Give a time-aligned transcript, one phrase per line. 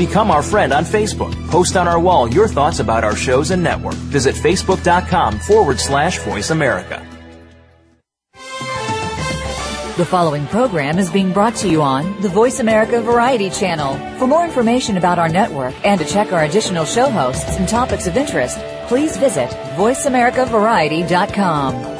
[0.00, 1.34] Become our friend on Facebook.
[1.50, 3.92] Post on our wall your thoughts about our shows and network.
[4.08, 7.06] Visit facebook.com forward slash voice America.
[9.98, 14.18] The following program is being brought to you on the Voice America Variety Channel.
[14.18, 18.06] For more information about our network and to check our additional show hosts and topics
[18.06, 18.56] of interest,
[18.88, 21.99] please visit VoiceAmericaVariety.com.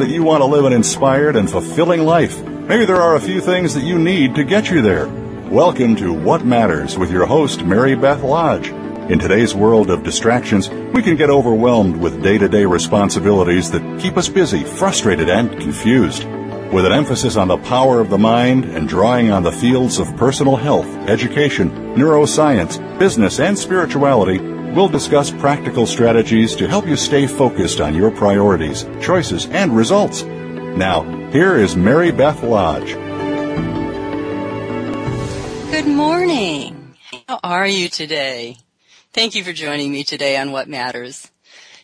[0.00, 2.42] That you want to live an inspired and fulfilling life.
[2.42, 5.08] Maybe there are a few things that you need to get you there.
[5.50, 8.68] Welcome to What Matters with your host, Mary Beth Lodge.
[9.10, 14.00] In today's world of distractions, we can get overwhelmed with day to day responsibilities that
[14.00, 16.24] keep us busy, frustrated, and confused.
[16.72, 20.16] With an emphasis on the power of the mind and drawing on the fields of
[20.16, 24.38] personal health, education, neuroscience, business, and spirituality,
[24.74, 30.22] we'll discuss practical strategies to help you stay focused on your priorities, choices, and results.
[30.22, 32.94] Now, here is Mary Beth Lodge.
[35.70, 36.94] Good morning.
[37.28, 38.58] How are you today?
[39.12, 41.30] Thank you for joining me today on What Matters.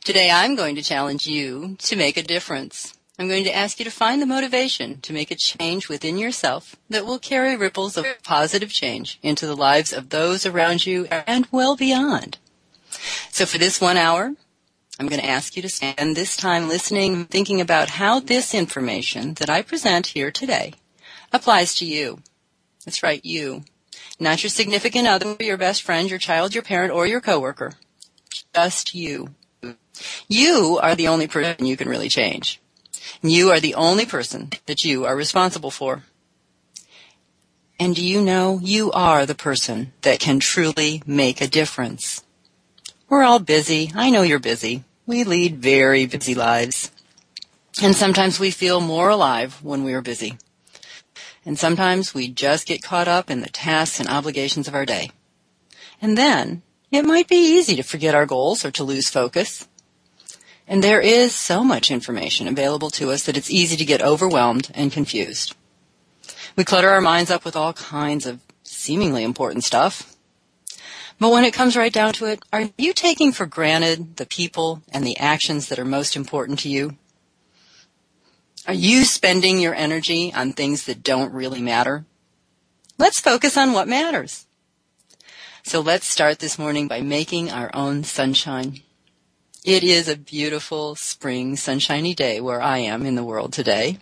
[0.04, 2.94] Today I'm going to challenge you to make a difference.
[3.18, 6.76] I'm going to ask you to find the motivation to make a change within yourself
[6.90, 11.48] that will carry ripples of positive change into the lives of those around you and
[11.50, 12.38] well beyond.
[13.36, 14.32] So for this one hour,
[14.98, 19.34] I'm going to ask you to spend this time listening, thinking about how this information
[19.34, 20.72] that I present here today
[21.34, 22.20] applies to you.
[22.86, 23.64] That's right, you.
[24.18, 27.74] Not your significant other, your best friend, your child, your parent, or your coworker.
[28.54, 29.34] Just you.
[30.26, 32.58] You are the only person you can really change.
[33.20, 36.04] You are the only person that you are responsible for.
[37.78, 42.22] And do you know you are the person that can truly make a difference?
[43.08, 43.92] We're all busy.
[43.94, 44.82] I know you're busy.
[45.06, 46.90] We lead very busy lives.
[47.80, 50.38] And sometimes we feel more alive when we are busy.
[51.44, 55.12] And sometimes we just get caught up in the tasks and obligations of our day.
[56.02, 59.68] And then it might be easy to forget our goals or to lose focus.
[60.66, 64.72] And there is so much information available to us that it's easy to get overwhelmed
[64.74, 65.54] and confused.
[66.56, 70.15] We clutter our minds up with all kinds of seemingly important stuff.
[71.18, 74.82] But when it comes right down to it, are you taking for granted the people
[74.92, 76.96] and the actions that are most important to you?
[78.66, 82.04] Are you spending your energy on things that don't really matter?
[82.98, 84.46] Let's focus on what matters.
[85.62, 88.80] So let's start this morning by making our own sunshine.
[89.64, 93.98] It is a beautiful spring sunshiny day where I am in the world today.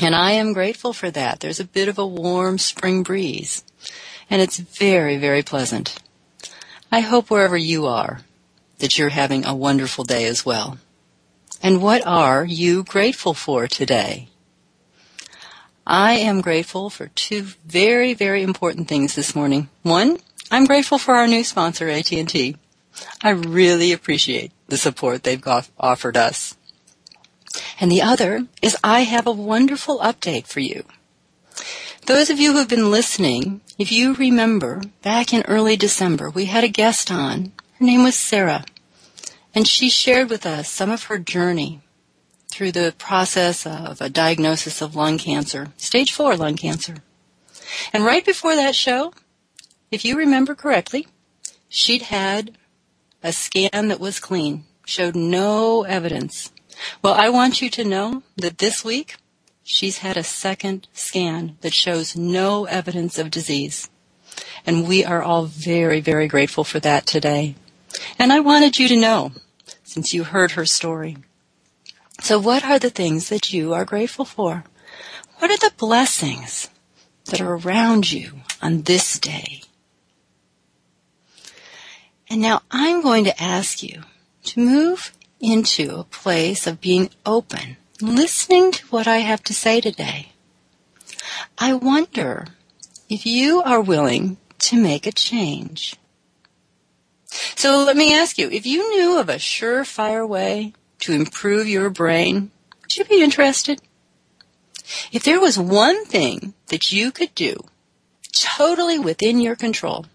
[0.00, 1.40] And I am grateful for that.
[1.40, 3.64] There's a bit of a warm spring breeze
[4.30, 5.98] and it's very, very pleasant.
[6.92, 8.20] I hope wherever you are
[8.80, 10.76] that you're having a wonderful day as well.
[11.62, 14.28] And what are you grateful for today?
[15.86, 19.70] I am grateful for two very, very important things this morning.
[19.82, 20.18] One,
[20.50, 22.56] I'm grateful for our new sponsor, AT&T.
[23.22, 25.42] I really appreciate the support they've
[25.80, 26.58] offered us.
[27.80, 30.84] And the other is I have a wonderful update for you.
[32.06, 36.46] Those of you who have been listening, if you remember, back in early December, we
[36.46, 37.52] had a guest on.
[37.78, 38.64] Her name was Sarah.
[39.54, 41.80] And she shared with us some of her journey
[42.48, 46.96] through the process of a diagnosis of lung cancer, stage four lung cancer.
[47.92, 49.14] And right before that show,
[49.92, 51.06] if you remember correctly,
[51.68, 52.58] she'd had
[53.22, 56.50] a scan that was clean, showed no evidence.
[57.00, 59.16] Well, I want you to know that this week
[59.62, 63.88] she's had a second scan that shows no evidence of disease.
[64.66, 67.54] And we are all very, very grateful for that today.
[68.18, 69.32] And I wanted you to know,
[69.82, 71.18] since you heard her story.
[72.20, 74.64] So what are the things that you are grateful for?
[75.38, 76.70] What are the blessings
[77.26, 79.62] that are around you on this day?
[82.30, 84.04] And now I'm going to ask you
[84.44, 89.80] to move into a place of being open, listening to what I have to say
[89.80, 90.32] today.
[91.58, 92.48] I wonder
[93.08, 95.96] if you are willing to make a change.
[97.54, 101.90] So let me ask you, if you knew of a surefire way to improve your
[101.90, 102.50] brain,
[102.80, 103.80] would you be interested?
[105.10, 107.56] If there was one thing that you could do
[108.32, 110.06] totally within your control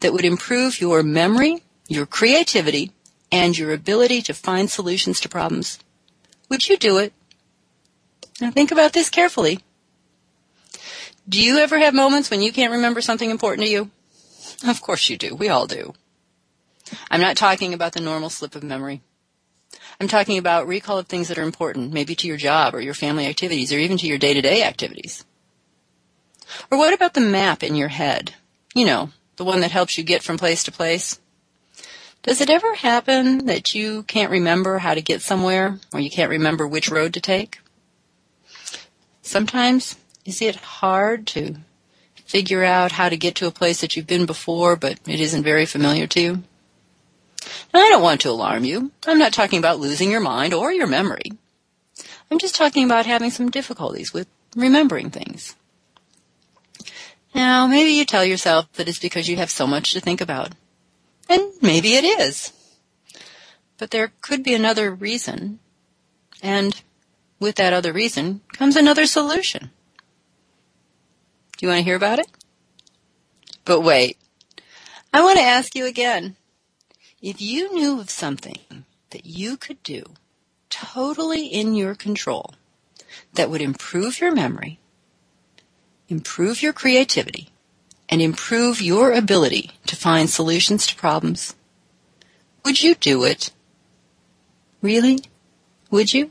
[0.00, 2.92] that would improve your memory, your creativity,
[3.30, 5.78] and your ability to find solutions to problems,
[6.48, 7.12] would you do it?
[8.40, 9.60] Now think about this carefully.
[11.28, 13.90] Do you ever have moments when you can't remember something important to you?
[14.66, 15.34] Of course you do.
[15.34, 15.94] We all do.
[17.10, 19.00] I'm not talking about the normal slip of memory.
[20.00, 22.94] I'm talking about recall of things that are important, maybe to your job or your
[22.94, 25.24] family activities or even to your day-to-day activities.
[26.70, 28.34] Or what about the map in your head?
[28.74, 31.18] You know, the one that helps you get from place to place.
[32.22, 36.30] Does it ever happen that you can't remember how to get somewhere or you can't
[36.30, 37.58] remember which road to take?
[39.26, 41.56] Sometimes is it hard to
[42.14, 45.42] figure out how to get to a place that you've been before but it isn't
[45.42, 46.42] very familiar to you?
[47.74, 48.92] Now, I don't want to alarm you.
[49.04, 51.32] I'm not talking about losing your mind or your memory.
[52.30, 55.56] I'm just talking about having some difficulties with remembering things.
[57.34, 60.52] Now, maybe you tell yourself that it's because you have so much to think about.
[61.28, 62.52] And maybe it is.
[63.76, 65.58] But there could be another reason.
[66.40, 66.80] And
[67.38, 69.70] with that other reason comes another solution.
[71.56, 72.28] Do you want to hear about it?
[73.64, 74.18] But wait.
[75.12, 76.36] I want to ask you again.
[77.22, 80.04] If you knew of something that you could do
[80.68, 82.54] totally in your control
[83.34, 84.78] that would improve your memory,
[86.08, 87.48] improve your creativity,
[88.08, 91.54] and improve your ability to find solutions to problems,
[92.64, 93.50] would you do it?
[94.82, 95.20] Really?
[95.90, 96.30] Would you?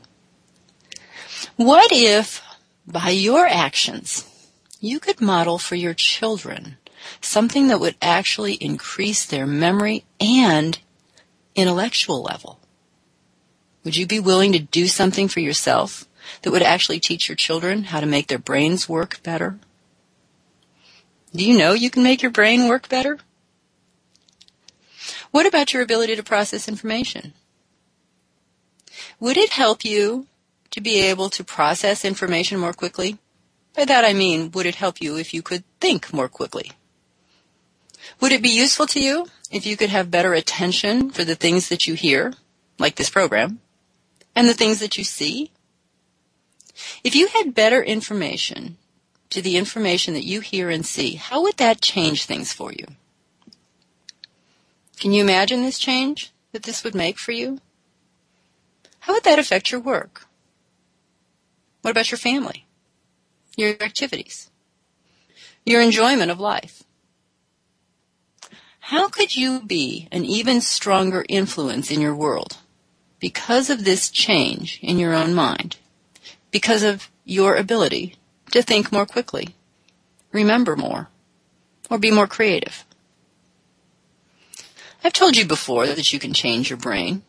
[1.56, 2.42] What if,
[2.86, 4.28] by your actions,
[4.78, 6.76] you could model for your children
[7.22, 10.78] something that would actually increase their memory and
[11.54, 12.60] intellectual level?
[13.84, 16.06] Would you be willing to do something for yourself
[16.42, 19.58] that would actually teach your children how to make their brains work better?
[21.34, 23.18] Do you know you can make your brain work better?
[25.30, 27.32] What about your ability to process information?
[29.18, 30.26] Would it help you
[30.70, 33.18] to be able to process information more quickly?
[33.74, 36.72] By that I mean, would it help you if you could think more quickly?
[38.20, 41.68] Would it be useful to you if you could have better attention for the things
[41.68, 42.34] that you hear,
[42.78, 43.60] like this program,
[44.34, 45.50] and the things that you see?
[47.04, 48.78] If you had better information
[49.30, 52.86] to the information that you hear and see, how would that change things for you?
[54.98, 57.60] Can you imagine this change that this would make for you?
[59.00, 60.25] How would that affect your work?
[61.86, 62.66] What about your family?
[63.56, 64.50] your activities,
[65.64, 66.82] your enjoyment of life.
[68.80, 72.58] How could you be an even stronger influence in your world
[73.18, 75.76] because of this change in your own mind?
[76.50, 78.16] Because of your ability
[78.52, 79.54] to think more quickly,
[80.32, 81.08] remember more,
[81.88, 82.84] or be more creative?
[85.02, 87.22] I've told you before that you can change your brain.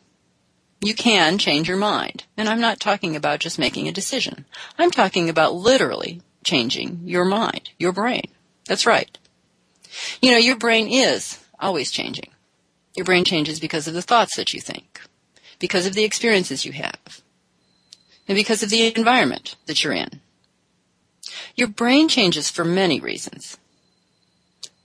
[0.81, 2.25] You can change your mind.
[2.37, 4.45] And I'm not talking about just making a decision.
[4.77, 8.29] I'm talking about literally changing your mind, your brain.
[8.65, 9.17] That's right.
[10.21, 12.29] You know, your brain is always changing.
[12.95, 15.01] Your brain changes because of the thoughts that you think,
[15.59, 17.21] because of the experiences you have,
[18.27, 20.21] and because of the environment that you're in.
[21.55, 23.57] Your brain changes for many reasons.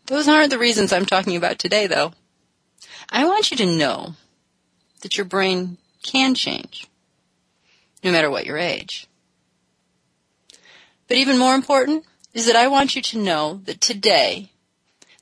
[0.07, 2.13] Those aren't the reasons I'm talking about today, though.
[3.11, 4.15] I want you to know
[5.03, 6.87] that your brain can change,
[8.03, 9.07] no matter what your age.
[11.09, 14.51] But even more important is that I want you to know that today,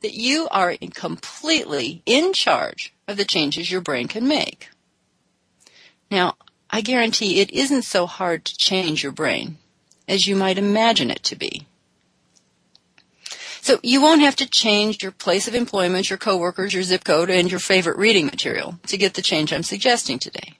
[0.02, 4.68] that you are completely in charge of the changes your brain can make.
[6.10, 6.36] Now,
[6.70, 9.58] I guarantee it isn't so hard to change your brain
[10.06, 11.66] as you might imagine it to be.
[13.60, 17.30] So you won't have to change your place of employment, your coworkers, your zip code,
[17.30, 20.54] and your favorite reading material to get the change I'm suggesting today.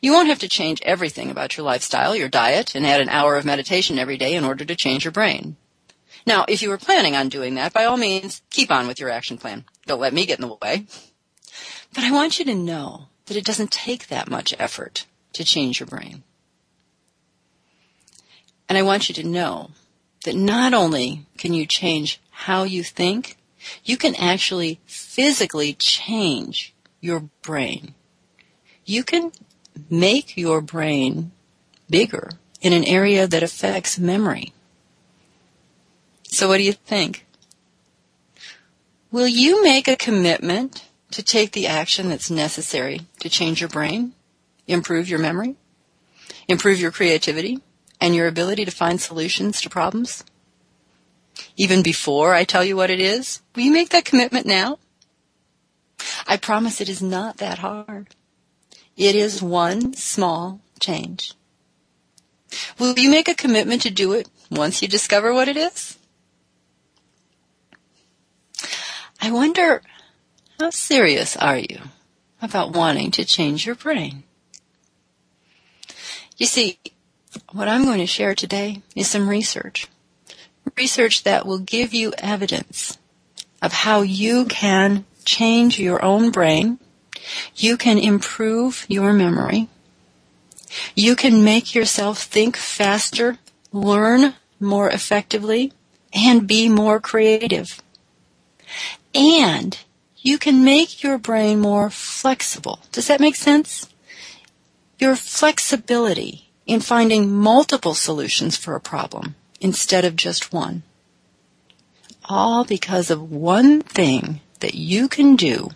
[0.00, 3.36] You won't have to change everything about your lifestyle, your diet, and add an hour
[3.36, 5.56] of meditation every day in order to change your brain.
[6.26, 9.10] Now, if you were planning on doing that, by all means, keep on with your
[9.10, 9.64] action plan.
[9.86, 10.86] Don't let me get in the way.
[11.92, 15.80] But I want you to know that it doesn't take that much effort to change
[15.80, 16.22] your brain.
[18.68, 19.70] And I want you to know
[20.24, 23.36] that not only can you change how you think,
[23.84, 27.94] you can actually physically change your brain.
[28.84, 29.32] You can
[29.90, 31.32] make your brain
[31.88, 34.52] bigger in an area that affects memory.
[36.24, 37.26] So what do you think?
[39.10, 44.14] Will you make a commitment to take the action that's necessary to change your brain,
[44.66, 45.54] improve your memory,
[46.48, 47.60] improve your creativity,
[48.00, 50.24] and your ability to find solutions to problems?
[51.56, 54.78] Even before I tell you what it is, will you make that commitment now?
[56.26, 58.08] I promise it is not that hard.
[58.96, 61.32] It is one small change.
[62.78, 65.98] Will you make a commitment to do it once you discover what it is?
[69.20, 69.82] I wonder,
[70.60, 71.80] how serious are you
[72.42, 74.22] about wanting to change your brain?
[76.36, 76.78] You see,
[77.52, 79.88] what I'm going to share today is some research.
[80.76, 82.98] Research that will give you evidence
[83.62, 86.78] of how you can change your own brain.
[87.56, 89.68] You can improve your memory.
[90.94, 93.38] You can make yourself think faster,
[93.72, 95.72] learn more effectively,
[96.12, 97.82] and be more creative.
[99.14, 99.78] And
[100.18, 102.80] you can make your brain more flexible.
[102.92, 103.88] Does that make sense?
[104.98, 110.82] Your flexibility in finding multiple solutions for a problem instead of just one.
[112.24, 115.70] All because of one thing that you can do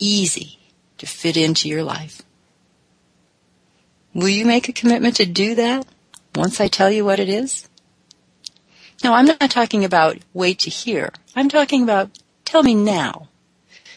[0.00, 0.58] easy
[0.98, 2.22] to fit into your life.
[4.12, 5.86] Will you make a commitment to do that
[6.34, 7.68] once I tell you what it is?
[9.04, 11.12] No, I'm not talking about wait to hear.
[11.36, 12.10] I'm talking about
[12.44, 13.28] tell me now.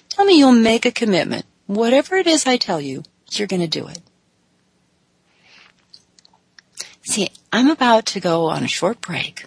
[0.09, 1.45] Tell me you'll make a commitment.
[1.65, 3.99] Whatever it is I tell you, you're going to do it.
[7.01, 9.45] See, I'm about to go on a short break.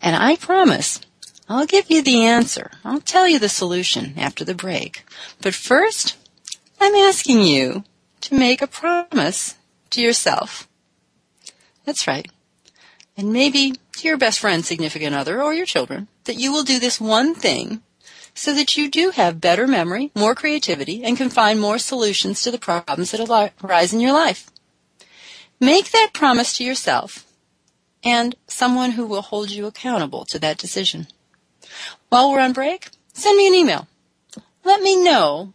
[0.00, 1.00] And I promise
[1.48, 2.70] I'll give you the answer.
[2.84, 5.04] I'll tell you the solution after the break.
[5.42, 6.16] But first,
[6.80, 7.84] I'm asking you
[8.22, 9.56] to make a promise
[9.90, 10.66] to yourself.
[11.84, 12.30] That's right.
[13.16, 16.78] And maybe to your best friend, significant other, or your children, that you will do
[16.78, 17.82] this one thing
[18.34, 22.50] so that you do have better memory, more creativity, and can find more solutions to
[22.50, 24.50] the problems that arise in your life.
[25.60, 27.24] Make that promise to yourself
[28.02, 31.06] and someone who will hold you accountable to that decision.
[32.08, 33.88] While we're on break, send me an email.
[34.64, 35.52] Let me know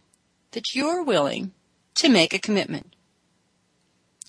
[0.52, 1.52] that you're willing
[1.96, 2.94] to make a commitment.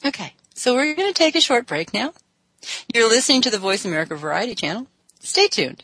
[0.03, 2.13] Okay, so we're going to take a short break now.
[2.93, 4.87] You're listening to the Voice America Variety Channel.
[5.19, 5.83] Stay tuned.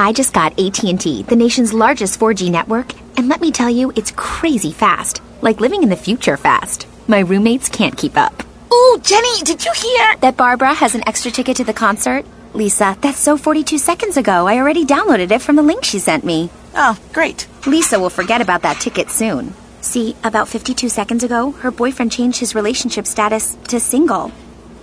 [0.00, 4.14] I just got AT&T, the nation's largest 4G network, and let me tell you, it's
[4.16, 5.20] crazy fast.
[5.42, 6.86] Like living in the future fast.
[7.06, 8.42] My roommates can't keep up.
[8.72, 10.16] Ooh, Jenny, did you hear?
[10.22, 12.24] That Barbara has an extra ticket to the concert?
[12.54, 14.46] Lisa, that's so 42 seconds ago.
[14.46, 16.48] I already downloaded it from the link she sent me.
[16.74, 17.46] Oh, great.
[17.66, 19.52] Lisa will forget about that ticket soon.
[19.82, 24.32] See, about 52 seconds ago, her boyfriend changed his relationship status to single.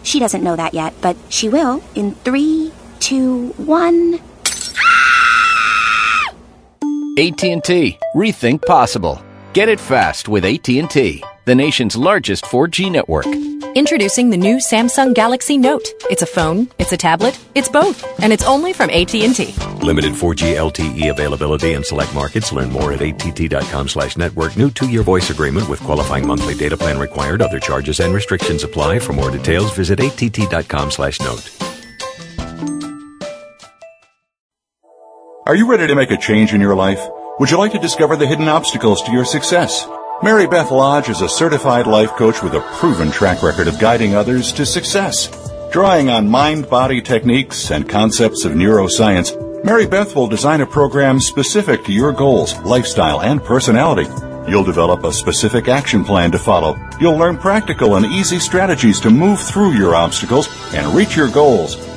[0.03, 4.19] She doesn't know that yet, but she will in three, two, one.
[7.17, 7.97] AT&T.
[8.15, 9.19] Rethink possible.
[9.53, 13.25] Get it fast with AT&T, the nation's largest 4G network.
[13.75, 15.87] Introducing the new Samsung Galaxy Note.
[16.11, 19.55] It's a phone, it's a tablet, it's both, and it's only from AT&T.
[19.81, 22.51] Limited 4G LTE availability in select markets.
[22.51, 24.55] Learn more at att.com slash network.
[24.55, 27.41] New two-year voice agreement with qualifying monthly data plan required.
[27.41, 28.99] Other charges and restrictions apply.
[28.99, 31.66] For more details, visit att.com slash note.
[35.47, 36.99] Are you ready to make a change in your life?
[37.39, 39.87] Would you like to discover the hidden obstacles to your success?
[40.21, 44.13] Mary Beth Lodge is a certified life coach with a proven track record of guiding
[44.13, 45.49] others to success.
[45.71, 49.31] Drawing on mind body techniques and concepts of neuroscience,
[49.63, 54.11] Mary Beth will design a program specific to your goals, lifestyle, and personality.
[54.51, 56.75] You'll develop a specific action plan to follow.
[56.99, 61.77] You'll learn practical and easy strategies to move through your obstacles and reach your goals.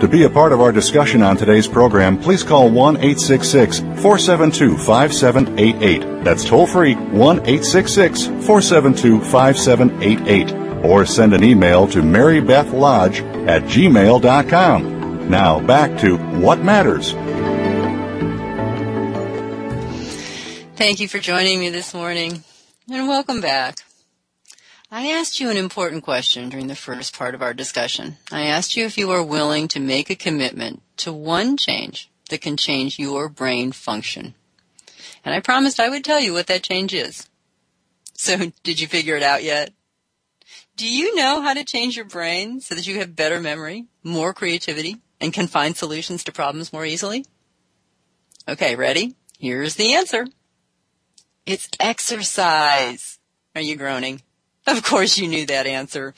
[0.00, 4.76] To be a part of our discussion on today's program, please call 1 866 472
[4.76, 6.22] 5788.
[6.22, 10.84] That's toll free 1 866 472 5788.
[10.84, 15.30] Or send an email to marybethlodge at gmail.com.
[15.30, 17.12] Now back to What Matters.
[20.76, 22.44] Thank you for joining me this morning
[22.90, 23.78] and welcome back.
[24.90, 28.18] I asked you an important question during the first part of our discussion.
[28.30, 32.40] I asked you if you are willing to make a commitment to one change that
[32.40, 34.34] can change your brain function.
[35.24, 37.28] And I promised I would tell you what that change is.
[38.14, 39.72] So did you figure it out yet?
[40.76, 44.32] Do you know how to change your brain so that you have better memory, more
[44.32, 47.24] creativity, and can find solutions to problems more easily?
[48.46, 49.16] Okay, ready?
[49.36, 50.28] Here's the answer.
[51.44, 53.18] It's exercise.
[53.56, 54.22] Are you groaning?
[54.76, 56.12] Of course you knew that answer.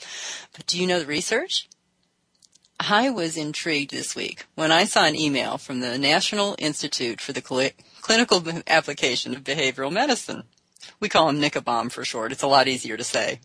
[0.55, 1.69] But do you know the research?
[2.79, 7.31] I was intrigued this week when I saw an email from the National Institute for
[7.31, 10.43] the Cl- Clinical Application of Behavioral Medicine.
[10.99, 12.31] We call them NICABOM for short.
[12.31, 13.39] It's a lot easier to say.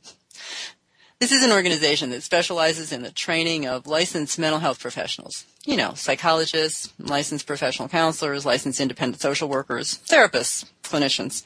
[1.18, 5.44] This is an organization that specializes in the training of licensed mental health professionals.
[5.64, 11.44] You know, psychologists, licensed professional counselors, licensed independent social workers, therapists, clinicians.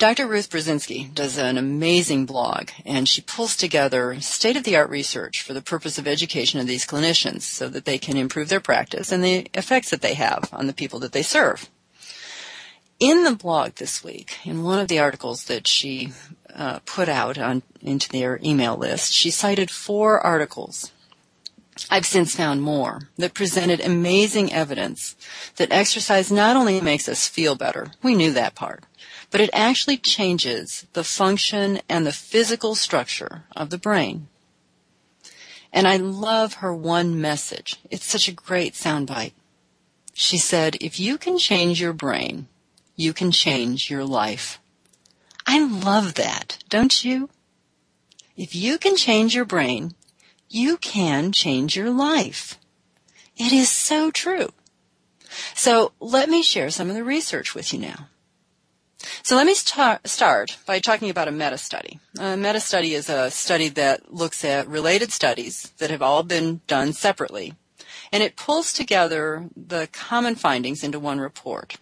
[0.00, 0.26] Dr.
[0.26, 5.42] Ruth Buczynski does an amazing blog, and she pulls together state of the art research
[5.42, 9.12] for the purpose of education of these clinicians so that they can improve their practice
[9.12, 11.68] and the effects that they have on the people that they serve.
[12.98, 16.14] In the blog this week, in one of the articles that she
[16.54, 20.92] uh, put out on into their email list, she cited four articles
[21.88, 25.16] I've since found more that presented amazing evidence
[25.56, 28.84] that exercise not only makes us feel better, we knew that part,
[29.30, 34.28] but it actually changes the function and the physical structure of the brain.
[35.72, 37.76] And I love her one message.
[37.90, 39.32] It's such a great soundbite.
[40.12, 42.48] She said, if you can change your brain,
[42.96, 44.60] you can change your life.
[45.46, 47.30] I love that, don't you?
[48.36, 49.94] If you can change your brain,
[50.48, 52.58] you can change your life.
[53.36, 54.50] It is so true.
[55.54, 58.08] So let me share some of the research with you now.
[59.22, 62.00] So let me start by talking about a meta-study.
[62.18, 66.92] A meta-study is a study that looks at related studies that have all been done
[66.92, 67.54] separately,
[68.12, 71.76] and it pulls together the common findings into one report.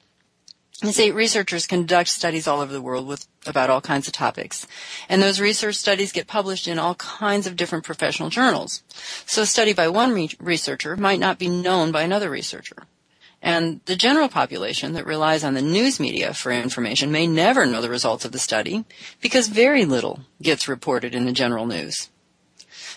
[0.81, 4.65] These eight researchers conduct studies all over the world with about all kinds of topics.
[5.09, 8.85] And those research studies get published in all kinds of different professional journals.
[9.27, 12.85] So a study by one re- researcher might not be known by another researcher.
[13.41, 17.81] And the general population that relies on the news media for information may never know
[17.81, 18.85] the results of the study
[19.21, 22.11] because very little gets reported in the general news.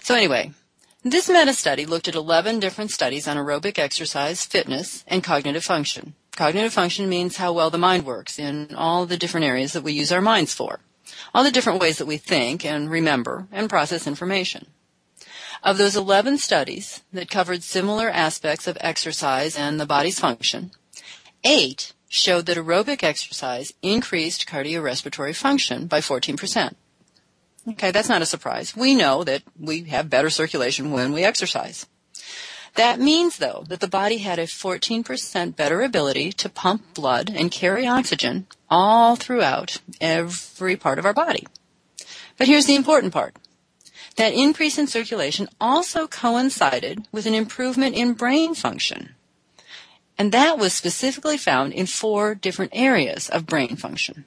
[0.01, 0.51] So anyway,
[1.03, 6.15] this meta-study looked at 11 different studies on aerobic exercise, fitness, and cognitive function.
[6.35, 9.93] Cognitive function means how well the mind works in all the different areas that we
[9.93, 10.79] use our minds for.
[11.33, 14.67] All the different ways that we think and remember and process information.
[15.63, 20.71] Of those 11 studies that covered similar aspects of exercise and the body's function,
[21.43, 26.73] eight showed that aerobic exercise increased cardiorespiratory function by 14%.
[27.69, 28.75] Okay, that's not a surprise.
[28.75, 31.85] We know that we have better circulation when we exercise.
[32.75, 37.51] That means, though, that the body had a 14% better ability to pump blood and
[37.51, 41.45] carry oxygen all throughout every part of our body.
[42.37, 43.35] But here's the important part.
[44.17, 49.15] That increase in circulation also coincided with an improvement in brain function.
[50.17, 54.25] And that was specifically found in four different areas of brain function.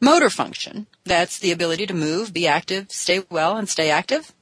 [0.00, 4.32] Motor function, that's the ability to move, be active, stay well, and stay active.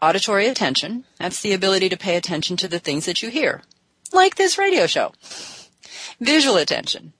[0.00, 3.62] Auditory attention, that's the ability to pay attention to the things that you hear,
[4.12, 5.12] like this radio show.
[6.20, 7.12] Visual attention,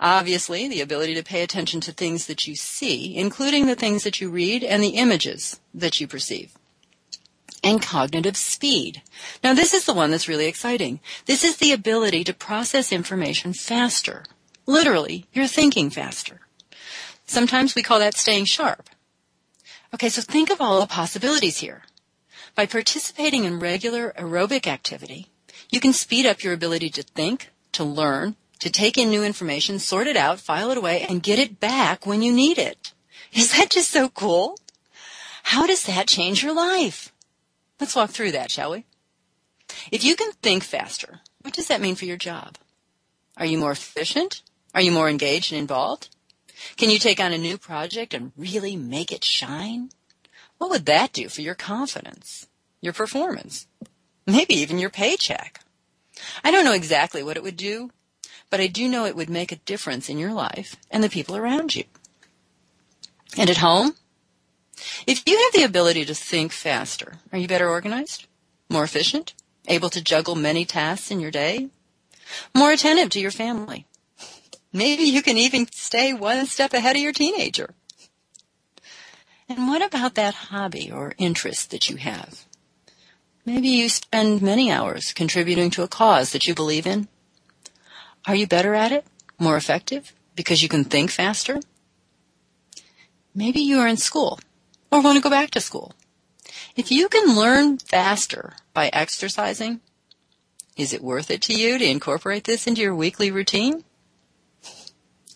[0.00, 4.20] Obviously, the ability to pay attention to things that you see, including the things that
[4.20, 6.54] you read and the images that you perceive.
[7.62, 9.02] And cognitive speed.
[9.44, 11.00] Now this is the one that's really exciting.
[11.26, 14.24] This is the ability to process information faster.
[14.64, 16.40] Literally, you're thinking faster.
[17.26, 18.88] Sometimes we call that staying sharp.
[19.92, 21.82] Okay, so think of all the possibilities here.
[22.54, 25.28] By participating in regular aerobic activity,
[25.70, 29.78] you can speed up your ability to think, to learn, to take in new information,
[29.78, 32.92] sort it out, file it away, and get it back when you need it.
[33.32, 34.58] Is that just so cool?
[35.44, 37.12] How does that change your life?
[37.80, 38.84] Let's walk through that, shall we?
[39.90, 42.58] If you can think faster, what does that mean for your job?
[43.36, 44.42] Are you more efficient?
[44.74, 46.14] Are you more engaged and involved?
[46.76, 49.90] Can you take on a new project and really make it shine?
[50.58, 52.48] What would that do for your confidence,
[52.82, 53.66] your performance,
[54.26, 55.60] maybe even your paycheck?
[56.44, 57.90] I don't know exactly what it would do,
[58.50, 61.36] but I do know it would make a difference in your life and the people
[61.36, 61.84] around you.
[63.36, 63.94] And at home?
[65.06, 68.26] If you have the ability to think faster, are you better organized?
[68.68, 69.34] More efficient?
[69.68, 71.68] Able to juggle many tasks in your day?
[72.54, 73.86] More attentive to your family?
[74.72, 77.74] Maybe you can even stay one step ahead of your teenager.
[79.48, 82.46] And what about that hobby or interest that you have?
[83.44, 87.08] Maybe you spend many hours contributing to a cause that you believe in.
[88.26, 89.04] Are you better at it?
[89.38, 90.12] More effective?
[90.36, 91.60] Because you can think faster?
[93.34, 94.40] Maybe you are in school
[94.90, 95.94] or want to go back to school.
[96.76, 99.80] If you can learn faster by exercising,
[100.76, 103.84] is it worth it to you to incorporate this into your weekly routine?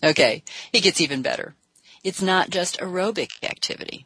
[0.03, 1.55] Okay, it gets even better.
[2.03, 4.05] It's not just aerobic activity.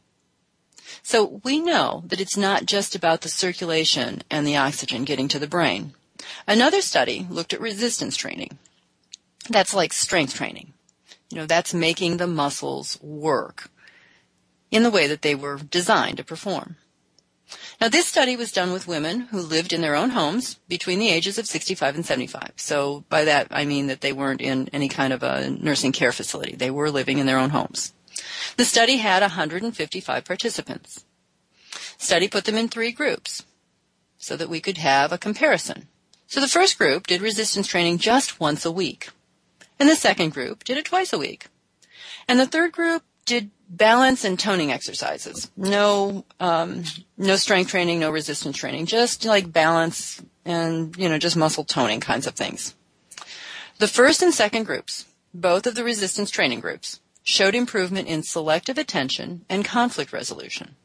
[1.04, 5.40] So we know that it's not just about the circulation and the oxygen getting to
[5.40, 5.94] the brain.
[6.48, 8.58] Another study looked at resistance training.
[9.50, 10.74] That's like strength training.
[11.30, 13.70] You know, that's making the muscles work
[14.72, 16.78] in the way that they were designed to perform.
[17.82, 21.10] Now, this study was done with women who lived in their own homes between the
[21.10, 22.54] ages of 65 and 75.
[22.58, 26.12] So by that, I mean that they weren't in any kind of a nursing care
[26.12, 26.56] facility.
[26.56, 27.94] They were living in their own homes.
[28.58, 31.06] The study had 155 participants.
[31.98, 33.44] Study put them in three groups
[34.18, 35.88] so that we could have a comparison.
[36.28, 39.10] So the first group did resistance training just once a week.
[39.80, 41.48] And the second group did it twice a week.
[42.28, 45.50] And the third group did balance and toning exercises.
[45.56, 46.84] No, um,
[47.18, 52.00] no strength training, no resistance training, just like balance and, you know, just muscle toning
[52.00, 52.76] kinds of things.
[53.78, 58.78] The first and second groups, both of the resistance training groups, showed improvement in selective
[58.78, 60.76] attention and conflict resolution.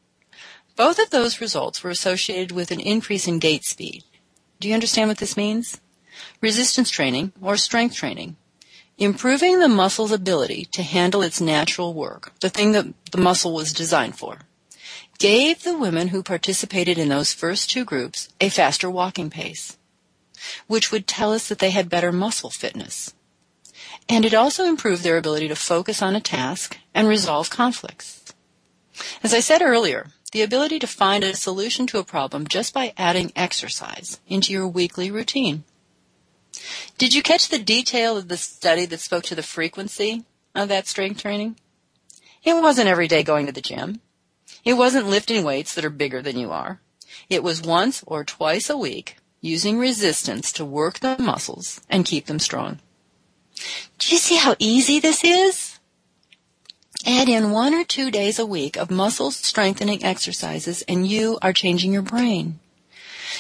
[0.76, 4.04] Both of those results were associated with an increase in gait speed.
[4.60, 5.80] Do you understand what this means?
[6.40, 8.36] Resistance training or strength training
[8.98, 13.72] improving the muscle's ability to handle its natural work, the thing that the muscle was
[13.72, 14.40] designed for,
[15.18, 19.76] gave the women who participated in those first two groups a faster walking pace,
[20.66, 23.14] which would tell us that they had better muscle fitness.
[24.08, 28.34] And it also improved their ability to focus on a task and resolve conflicts.
[29.22, 32.92] As I said earlier, the ability to find a solution to a problem just by
[32.96, 35.64] adding exercise into your weekly routine
[36.98, 40.86] did you catch the detail of the study that spoke to the frequency of that
[40.86, 41.56] strength training?
[42.42, 44.00] It wasn't every day going to the gym.
[44.64, 46.80] It wasn't lifting weights that are bigger than you are.
[47.28, 52.26] It was once or twice a week using resistance to work the muscles and keep
[52.26, 52.80] them strong.
[53.98, 55.78] Do you see how easy this is?
[57.06, 61.52] Add in one or two days a week of muscle strengthening exercises and you are
[61.52, 62.58] changing your brain.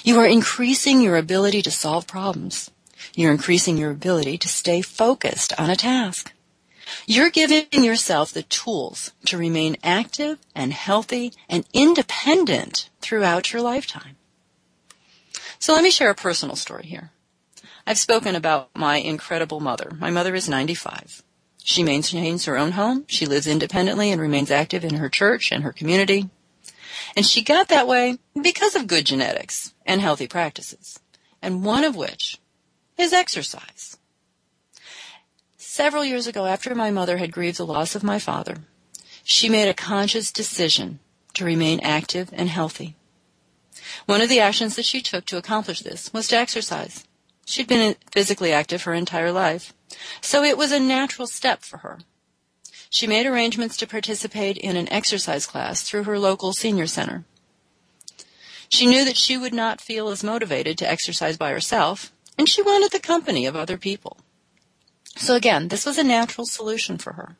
[0.02, 2.70] You are increasing your ability to solve problems.
[3.14, 6.32] You're increasing your ability to stay focused on a task.
[7.06, 14.16] You're giving yourself the tools to remain active and healthy and independent throughout your lifetime.
[15.58, 17.10] So let me share a personal story here.
[17.86, 19.92] I've spoken about my incredible mother.
[19.98, 21.22] My mother is 95.
[21.62, 23.04] She maintains her own home.
[23.08, 26.28] She lives independently and remains active in her church and her community.
[27.16, 30.98] And she got that way because of good genetics and healthy practices.
[31.40, 32.38] And one of which
[32.96, 33.96] is exercise.
[35.56, 38.58] Several years ago, after my mother had grieved the loss of my father,
[39.24, 41.00] she made a conscious decision
[41.32, 42.94] to remain active and healthy.
[44.06, 47.04] One of the actions that she took to accomplish this was to exercise.
[47.44, 49.74] She'd been physically active her entire life,
[50.20, 51.98] so it was a natural step for her.
[52.88, 57.24] She made arrangements to participate in an exercise class through her local senior center.
[58.68, 62.62] She knew that she would not feel as motivated to exercise by herself and she
[62.62, 64.18] wanted the company of other people.
[65.16, 67.36] So again, this was a natural solution for her.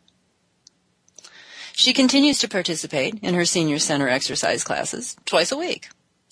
[1.72, 5.88] She continues to participate in her senior center exercise classes twice a week.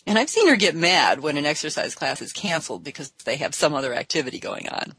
[0.06, 3.54] And I've seen her get mad when an exercise class is canceled because they have
[3.54, 4.94] some other activity going on.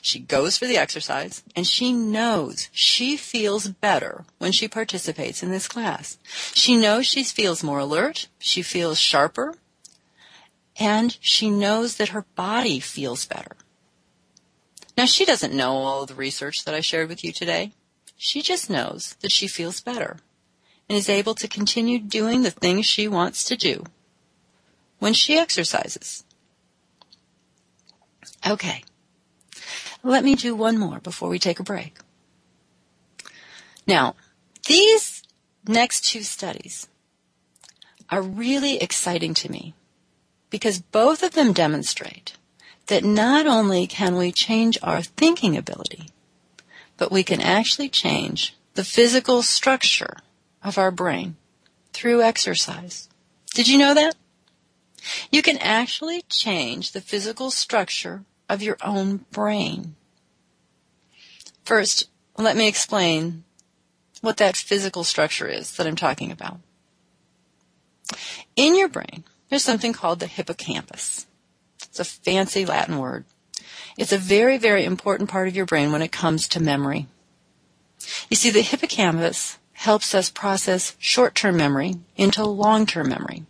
[0.00, 5.50] She goes for the exercise and she knows she feels better when she participates in
[5.50, 6.18] this class.
[6.54, 9.54] She knows she feels more alert, she feels sharper,
[10.78, 13.56] and she knows that her body feels better.
[14.96, 17.72] Now she doesn't know all the research that I shared with you today.
[18.16, 20.18] She just knows that she feels better
[20.88, 23.84] and is able to continue doing the things she wants to do
[24.98, 26.24] when she exercises.
[28.46, 28.82] Okay.
[30.02, 31.98] Let me do one more before we take a break.
[33.86, 34.14] Now,
[34.66, 35.22] these
[35.66, 36.88] next two studies
[38.10, 39.74] are really exciting to me
[40.50, 42.36] because both of them demonstrate
[42.86, 46.08] that not only can we change our thinking ability,
[46.96, 50.18] but we can actually change the physical structure
[50.62, 51.36] of our brain
[51.92, 53.08] through exercise.
[53.54, 54.14] Did you know that?
[55.30, 59.94] You can actually change the physical structure of your own brain.
[61.64, 63.44] First, let me explain
[64.20, 66.58] what that physical structure is that I'm talking about.
[68.56, 71.26] In your brain, there's something called the hippocampus.
[71.82, 73.24] It's a fancy Latin word.
[73.96, 77.06] It's a very, very important part of your brain when it comes to memory.
[78.28, 83.44] You see, the hippocampus helps us process short-term memory into long-term memory.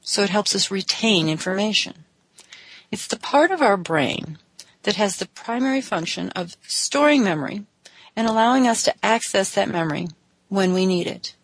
[0.00, 2.04] So it helps us retain information.
[2.90, 4.38] It's the part of our brain
[4.82, 7.64] that has the primary function of storing memory
[8.14, 10.08] and allowing us to access that memory
[10.48, 11.34] when we need it.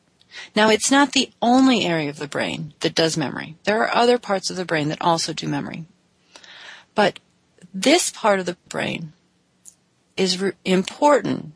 [0.55, 3.57] Now, it's not the only area of the brain that does memory.
[3.65, 5.87] There are other parts of the brain that also do memory.
[6.95, 7.19] But
[7.73, 9.13] this part of the brain
[10.17, 11.53] is re- important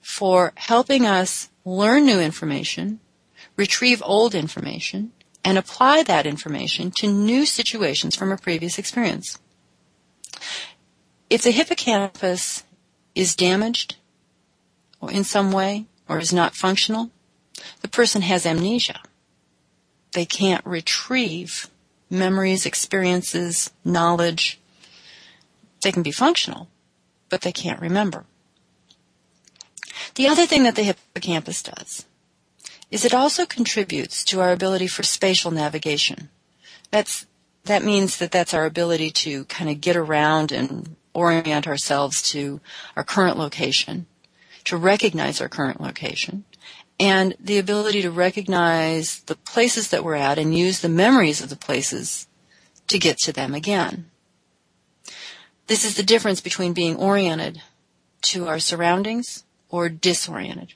[0.00, 3.00] for helping us learn new information,
[3.56, 5.12] retrieve old information,
[5.44, 9.38] and apply that information to new situations from a previous experience.
[11.28, 12.64] If the hippocampus
[13.14, 13.96] is damaged
[15.00, 17.10] or in some way or is not functional,
[17.80, 19.00] the person has amnesia.
[20.12, 21.68] They can't retrieve
[22.10, 24.60] memories, experiences, knowledge.
[25.82, 26.68] They can be functional,
[27.28, 28.24] but they can't remember.
[30.16, 32.06] The other thing that the hippocampus does
[32.90, 36.28] is it also contributes to our ability for spatial navigation.
[36.90, 37.26] That's,
[37.64, 42.60] that means that that's our ability to kind of get around and orient ourselves to
[42.96, 44.06] our current location,
[44.64, 46.44] to recognize our current location,
[47.00, 51.48] and the ability to recognize the places that we're at and use the memories of
[51.48, 52.28] the places
[52.88, 54.10] to get to them again.
[55.66, 57.62] This is the difference between being oriented
[58.22, 60.74] to our surroundings or disoriented.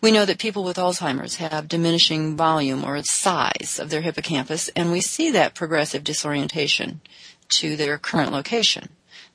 [0.00, 4.90] We know that people with Alzheimer's have diminishing volume or size of their hippocampus, and
[4.90, 7.02] we see that progressive disorientation
[7.50, 8.88] to their current location.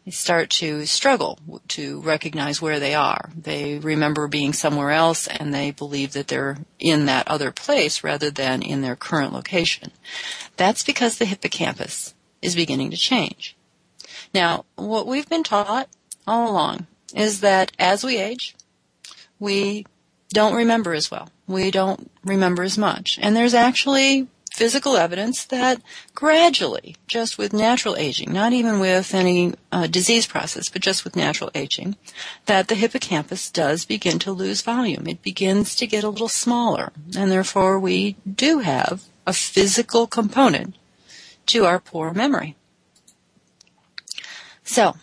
[0.10, 1.38] Start to struggle
[1.70, 3.30] to recognize where they are.
[3.40, 8.32] They remember being somewhere else and they believe that they're in that other place rather
[8.32, 9.92] than in their current location.
[10.58, 13.56] That's because the hippocampus is beginning to change.
[14.34, 15.88] Now, what we've been taught
[16.26, 18.56] all along is that as we age,
[19.40, 19.86] we
[20.30, 21.30] don't remember as well.
[21.48, 23.20] We don't remember as much.
[23.22, 25.82] And there's actually physical evidence that
[26.14, 31.16] gradually, just with natural aging, not even with any uh, disease process, but just with
[31.16, 31.96] natural aging,
[32.46, 35.08] that the hippocampus does begin to lose volume.
[35.08, 36.92] It begins to get a little smaller.
[37.18, 40.76] And therefore we do have a physical component
[41.48, 42.56] to our poor memory.
[44.64, 44.96] So,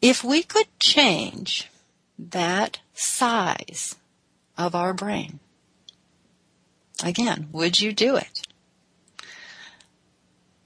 [0.00, 1.68] if we could change
[2.18, 3.96] that size
[4.56, 5.38] of our brain.
[7.02, 8.46] Again, would you do it?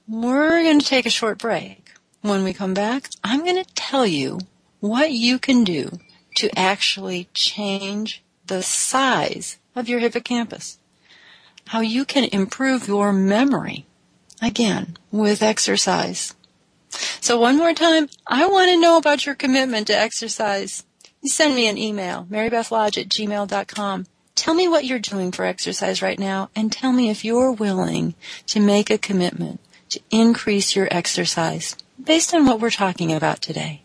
[0.07, 1.91] We're going to take a short break.
[2.21, 4.39] When we come back, I'm going to tell you
[4.79, 5.99] what you can do
[6.35, 10.77] to actually change the size of your hippocampus.
[11.67, 13.85] How you can improve your memory,
[14.41, 16.35] again, with exercise.
[16.89, 20.83] So one more time, I want to know about your commitment to exercise
[21.21, 24.07] you send me an email, marybethlodge at gmail.com.
[24.35, 28.15] Tell me what you're doing for exercise right now and tell me if you're willing
[28.47, 33.81] to make a commitment to increase your exercise based on what we're talking about today.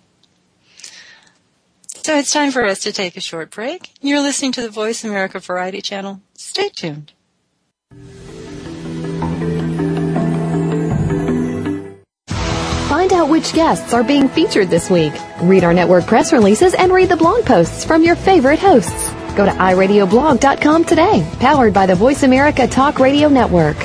[2.07, 3.93] So it's time for us to take a short break.
[4.01, 6.21] You're listening to the Voice America Variety Channel.
[6.35, 7.13] Stay tuned.
[12.89, 15.13] Find out which guests are being featured this week.
[15.43, 19.15] Read our network press releases and read the blog posts from your favorite hosts.
[19.37, 23.77] Go to iradioblog.com today, powered by the Voice America Talk Radio Network.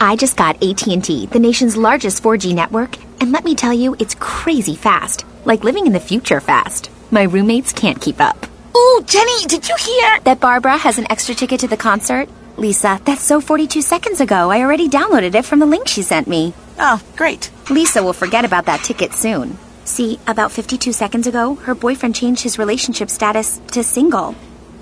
[0.00, 4.16] I just got AT&T, the nation's largest 4G network, and let me tell you, it's
[4.20, 5.24] crazy fast.
[5.44, 6.90] Like living in the future fast.
[7.10, 8.46] My roommates can't keep up.
[8.76, 10.20] Ooh, Jenny, did you hear?
[10.20, 12.28] That Barbara has an extra ticket to the concert?
[12.56, 14.50] Lisa, that's so 42 seconds ago.
[14.50, 16.54] I already downloaded it from the link she sent me.
[16.78, 17.50] Oh, great.
[17.70, 19.58] Lisa will forget about that ticket soon.
[19.84, 24.34] See, about 52 seconds ago, her boyfriend changed his relationship status to single.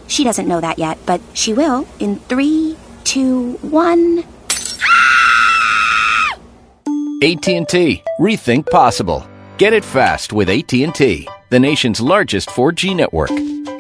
[0.09, 4.25] She doesn't know that yet, but she will in three, two, one.
[7.23, 8.03] AT&T.
[8.19, 9.27] Rethink possible.
[9.59, 13.31] Get it fast with AT&T, the nation's largest 4G network.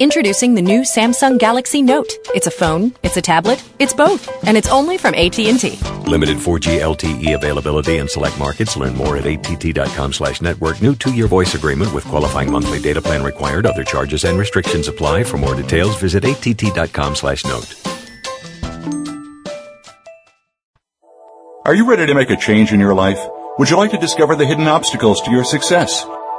[0.00, 2.10] Introducing the new Samsung Galaxy Note.
[2.34, 5.78] It's a phone, it's a tablet, it's both, and it's only from AT&T.
[6.06, 8.76] Limited 4G LTE availability in select markets.
[8.76, 10.82] Learn more at att.com slash network.
[10.82, 13.66] New two-year voice agreement with qualifying monthly data plan required.
[13.66, 15.24] Other charges and restrictions apply.
[15.24, 17.74] For more details, visit att.com slash note.
[21.66, 23.20] Are you ready to make a change in your life?
[23.58, 26.04] Would you like to discover the hidden obstacles to your success?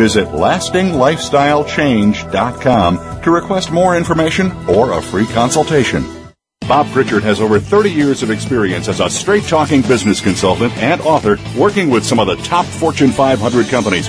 [0.00, 6.02] Visit lastinglifestylechange.com to request more information or a free consultation.
[6.66, 11.02] Bob Pritchard has over 30 years of experience as a straight talking business consultant and
[11.02, 14.08] author working with some of the top Fortune 500 companies.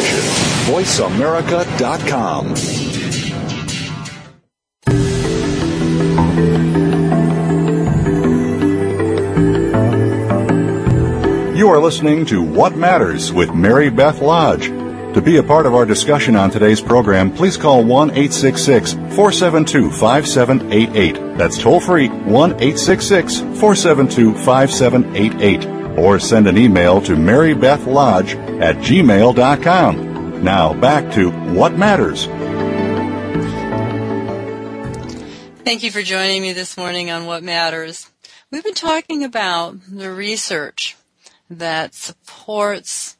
[0.71, 2.55] VoiceAmerica.com.
[11.57, 14.67] You are listening to What Matters with Mary Beth Lodge.
[14.67, 19.91] To be a part of our discussion on today's program, please call 1 866 472
[19.91, 21.37] 5788.
[21.37, 25.99] That's toll free 1 866 472 5788.
[25.99, 30.10] Or send an email to marybethlodge at gmail.com.
[30.41, 32.25] Now back to What Matters.
[35.63, 38.09] Thank you for joining me this morning on What Matters.
[38.49, 40.97] We've been talking about the research
[41.47, 43.17] that supports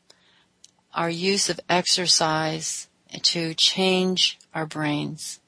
[0.95, 2.87] our use of exercise
[3.21, 5.39] to change our brains.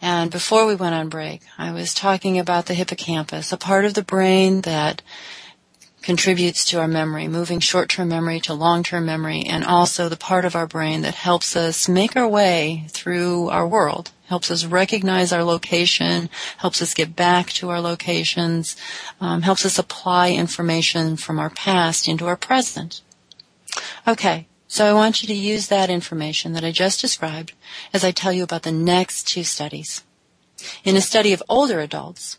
[0.00, 3.92] And before we went on break, I was talking about the hippocampus, a part of
[3.92, 5.02] the brain that
[6.02, 10.56] contributes to our memory, moving short-term memory to long-term memory, and also the part of
[10.56, 15.44] our brain that helps us make our way through our world, helps us recognize our
[15.44, 18.76] location, helps us get back to our locations,
[19.20, 23.00] um, helps us apply information from our past into our present.
[24.06, 27.52] Okay, so I want you to use that information that I just described
[27.92, 30.02] as I tell you about the next two studies.
[30.84, 32.38] In a study of older adults,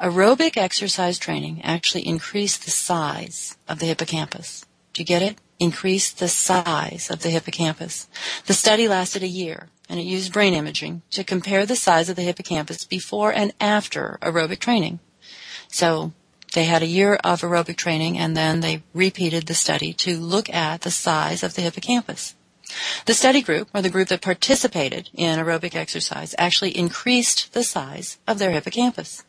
[0.00, 4.64] Aerobic exercise training actually increased the size of the hippocampus.
[4.92, 5.38] Do you get it?
[5.58, 8.08] Increased the size of the hippocampus.
[8.46, 12.16] The study lasted a year and it used brain imaging to compare the size of
[12.16, 14.98] the hippocampus before and after aerobic training.
[15.68, 16.12] So
[16.54, 20.50] they had a year of aerobic training and then they repeated the study to look
[20.50, 22.34] at the size of the hippocampus.
[23.06, 28.18] The study group, or the group that participated in aerobic exercise, actually increased the size
[28.26, 29.24] of their hippocampus.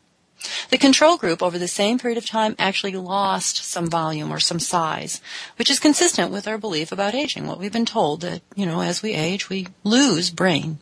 [0.70, 4.58] The control group over the same period of time actually lost some volume or some
[4.58, 5.20] size,
[5.56, 7.46] which is consistent with our belief about aging.
[7.46, 10.78] What we've been told that, you know, as we age, we lose brain.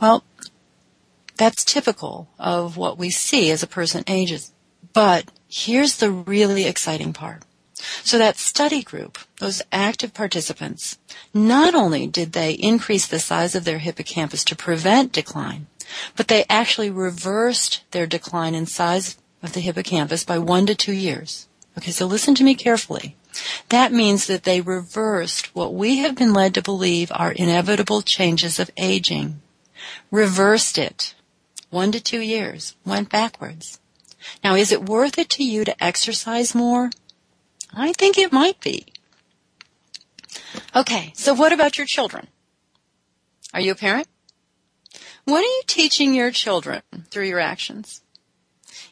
[0.00, 0.24] Well,
[1.36, 4.52] that's typical of what we see as a person ages.
[4.92, 7.42] But here's the really exciting part.
[8.02, 10.98] So that study group, those active participants,
[11.34, 15.66] not only did they increase the size of their hippocampus to prevent decline,
[16.16, 20.92] but they actually reversed their decline in size of the hippocampus by one to two
[20.92, 21.46] years.
[21.78, 23.16] Okay, so listen to me carefully.
[23.68, 28.58] That means that they reversed what we have been led to believe are inevitable changes
[28.58, 29.42] of aging.
[30.10, 31.14] Reversed it.
[31.70, 32.74] One to two years.
[32.84, 33.78] Went backwards.
[34.42, 36.90] Now, is it worth it to you to exercise more?
[37.74, 38.86] I think it might be.
[40.74, 42.28] Okay, so what about your children?
[43.52, 44.08] Are you a parent?
[45.26, 48.00] What are you teaching your children through your actions?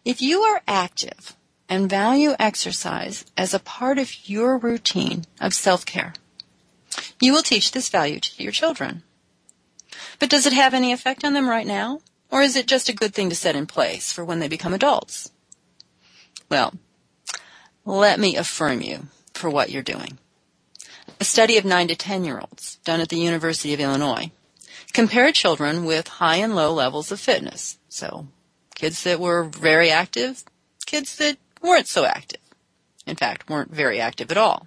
[0.05, 1.37] If you are active
[1.69, 6.13] and value exercise as a part of your routine of self-care,
[7.21, 9.05] you will teach this value to your children.
[10.19, 12.01] But does it have any effect on them right now?
[12.33, 14.75] Or is it just a good thing to set in place for when they become
[14.75, 15.31] adults?
[16.49, 16.75] Well,
[17.85, 20.19] let me affirm you for what you're doing.
[21.21, 24.33] A study of 9 to 10 year olds done at the University of Illinois
[24.95, 27.79] compared children with high and low levels of fitness.
[27.91, 28.29] So
[28.75, 30.45] kids that were very active,
[30.87, 32.41] kids that weren't so active.
[33.07, 34.67] In fact, weren't very active at all.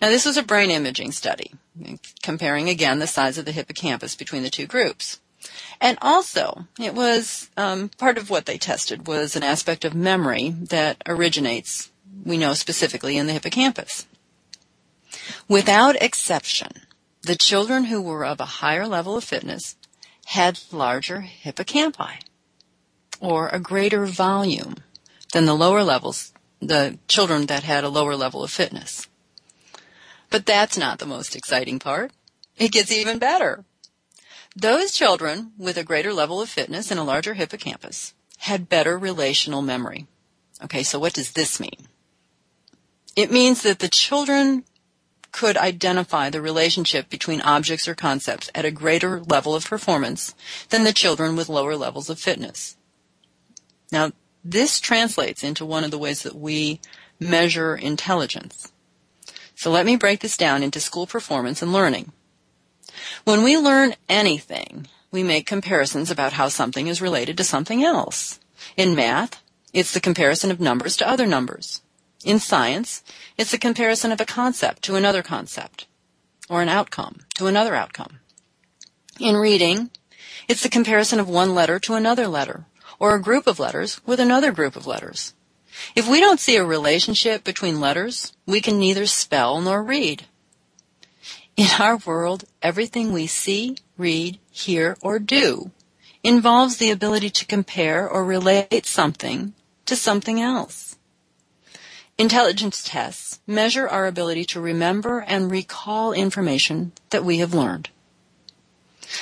[0.00, 1.54] Now this was a brain imaging study,
[2.22, 5.20] comparing again the size of the hippocampus between the two groups.
[5.80, 10.50] And also, it was um, part of what they tested was an aspect of memory
[10.50, 11.90] that originates,
[12.24, 14.06] we know specifically, in the hippocampus.
[15.48, 16.72] Without exception,
[17.24, 19.76] the children who were of a higher level of fitness
[20.26, 22.20] had larger hippocampi,
[23.20, 24.76] or a greater volume
[25.32, 29.08] than the lower levels, the children that had a lower level of fitness.
[30.30, 32.12] But that's not the most exciting part.
[32.56, 33.64] It gets even better.
[34.56, 39.62] Those children with a greater level of fitness and a larger hippocampus had better relational
[39.62, 40.06] memory.
[40.62, 41.88] Okay, so what does this mean?
[43.16, 44.64] It means that the children
[45.34, 50.32] could identify the relationship between objects or concepts at a greater level of performance
[50.68, 52.76] than the children with lower levels of fitness.
[53.90, 54.12] Now,
[54.44, 56.80] this translates into one of the ways that we
[57.18, 58.70] measure intelligence.
[59.56, 62.12] So let me break this down into school performance and learning.
[63.24, 68.38] When we learn anything, we make comparisons about how something is related to something else.
[68.76, 71.82] In math, it's the comparison of numbers to other numbers.
[72.24, 73.02] In science,
[73.36, 75.86] it's the comparison of a concept to another concept,
[76.48, 78.20] or an outcome to another outcome.
[79.20, 79.90] In reading,
[80.48, 82.64] it's the comparison of one letter to another letter,
[82.98, 85.34] or a group of letters with another group of letters.
[85.94, 90.24] If we don't see a relationship between letters, we can neither spell nor read.
[91.56, 95.72] In our world, everything we see, read, hear, or do
[96.22, 99.52] involves the ability to compare or relate something
[99.84, 100.93] to something else.
[102.16, 107.90] Intelligence tests measure our ability to remember and recall information that we have learned.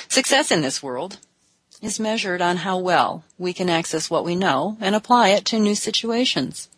[0.07, 1.17] Success in this world
[1.81, 5.59] is measured on how well we can access what we know and apply it to
[5.59, 6.69] new situations.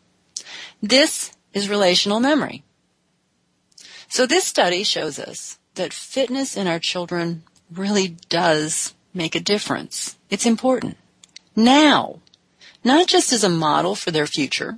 [0.81, 2.63] This is relational memory.
[4.07, 10.17] So this study shows us that fitness in our children really does make a difference.
[10.29, 10.97] It's important.
[11.55, 12.19] Now,
[12.83, 14.77] not just as a model for their future,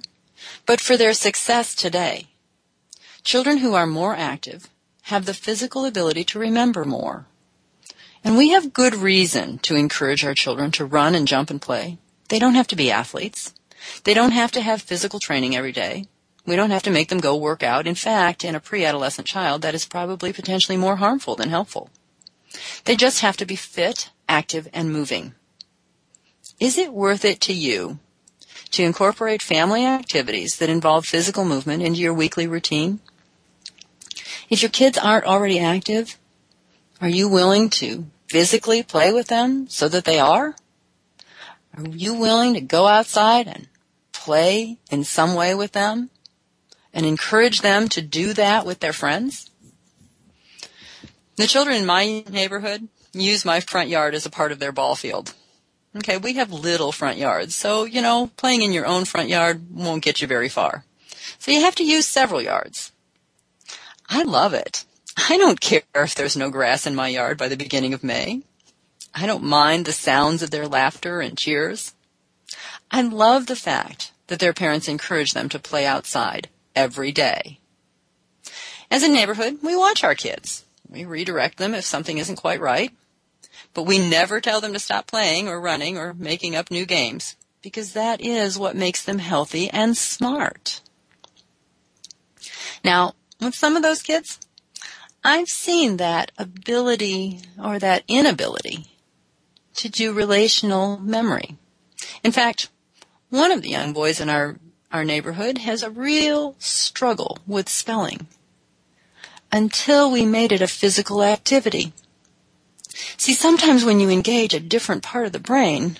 [0.67, 2.27] but for their success today.
[3.23, 4.69] Children who are more active
[5.03, 7.25] have the physical ability to remember more.
[8.23, 11.97] And we have good reason to encourage our children to run and jump and play.
[12.27, 13.53] They don't have to be athletes.
[14.03, 16.05] They don't have to have physical training every day.
[16.45, 17.87] We don't have to make them go work out.
[17.87, 21.89] In fact, in a pre-adolescent child, that is probably potentially more harmful than helpful.
[22.83, 25.33] They just have to be fit, active, and moving.
[26.59, 27.99] Is it worth it to you
[28.77, 32.99] to incorporate family activities that involve physical movement into your weekly routine?
[34.51, 36.19] If your kids aren't already active,
[37.01, 40.55] are you willing to physically play with them so that they are?
[41.75, 43.67] Are you willing to go outside and
[44.13, 46.11] play in some way with them
[46.93, 49.49] and encourage them to do that with their friends?
[51.37, 54.93] The children in my neighborhood use my front yard as a part of their ball
[54.93, 55.33] field.
[55.95, 59.65] Okay, we have little front yards, so, you know, playing in your own front yard
[59.71, 60.83] won't get you very far.
[61.39, 62.91] So you have to use several yards.
[64.09, 64.85] I love it.
[65.29, 68.41] I don't care if there's no grass in my yard by the beginning of May.
[69.15, 71.95] I don't mind the sounds of their laughter and cheers.
[72.91, 77.59] I love the fact that their parents encourage them to play outside every day.
[78.91, 80.63] As a neighborhood, we watch our kids.
[80.87, 82.91] We redirect them if something isn't quite right.
[83.77, 87.35] But we never tell them to stop playing or running or making up new games
[87.61, 90.81] because that is what makes them healthy and smart.
[92.83, 94.39] Now, with some of those kids,
[95.23, 98.87] I've seen that ability or that inability
[99.75, 101.55] to do relational memory.
[102.23, 102.69] In fact,
[103.29, 104.57] One of the young boys in our,
[104.91, 108.25] our neighborhood has a real struggle with spelling
[109.51, 111.93] until we made it a physical activity.
[113.17, 115.97] See, sometimes when you engage a different part of the brain,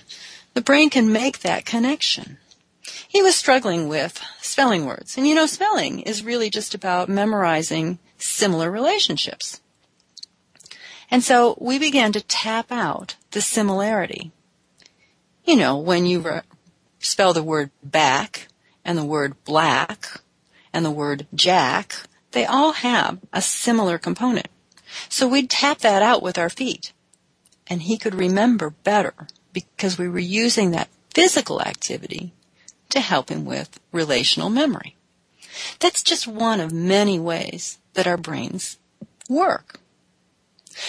[0.54, 2.38] the brain can make that connection.
[3.06, 5.16] He was struggling with spelling words.
[5.16, 9.60] And you know, spelling is really just about memorizing similar relationships.
[11.10, 14.30] And so we began to tap out the similarity.
[15.44, 16.42] You know, when you re-
[16.98, 18.48] spell the word back
[18.84, 20.20] and the word black
[20.72, 21.94] and the word jack,
[22.32, 24.48] they all have a similar component.
[25.08, 26.92] So we'd tap that out with our feet.
[27.66, 29.14] And he could remember better
[29.52, 32.32] because we were using that physical activity
[32.90, 34.96] to help him with relational memory.
[35.80, 38.78] That's just one of many ways that our brains
[39.28, 39.80] work.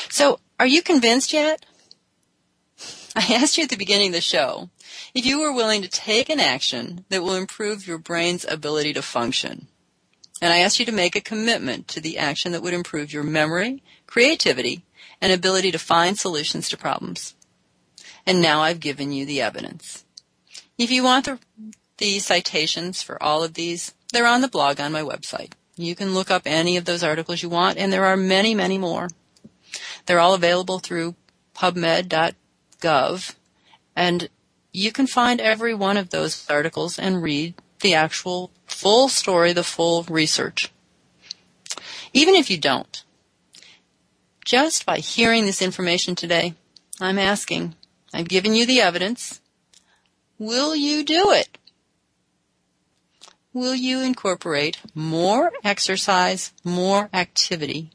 [0.10, 1.66] So, are you convinced yet?
[3.16, 4.70] I asked you at the beginning of the show
[5.14, 9.02] if you were willing to take an action that will improve your brain's ability to
[9.02, 9.68] function.
[10.42, 13.24] And I ask you to make a commitment to the action that would improve your
[13.24, 14.84] memory, creativity,
[15.22, 17.36] and ability to find solutions to problems.
[18.26, 20.06] And now I've given you the evidence.
[20.78, 21.40] If you want the,
[21.98, 25.52] the citations for all of these, they're on the blog on my website.
[25.76, 28.78] You can look up any of those articles you want, and there are many, many
[28.78, 29.10] more.
[30.06, 31.16] They're all available through
[31.56, 33.36] pubmed.gov,
[33.96, 34.30] and
[34.72, 39.64] you can find every one of those articles and read the actual full story, the
[39.64, 40.72] full research.
[42.14, 43.04] Even if you don't,
[44.44, 46.56] just by hearing this information today,
[47.00, 47.76] I'm asking,
[48.14, 49.42] I've given you the evidence.
[50.38, 51.58] Will you do it?
[53.54, 57.92] Will you incorporate more exercise, more activity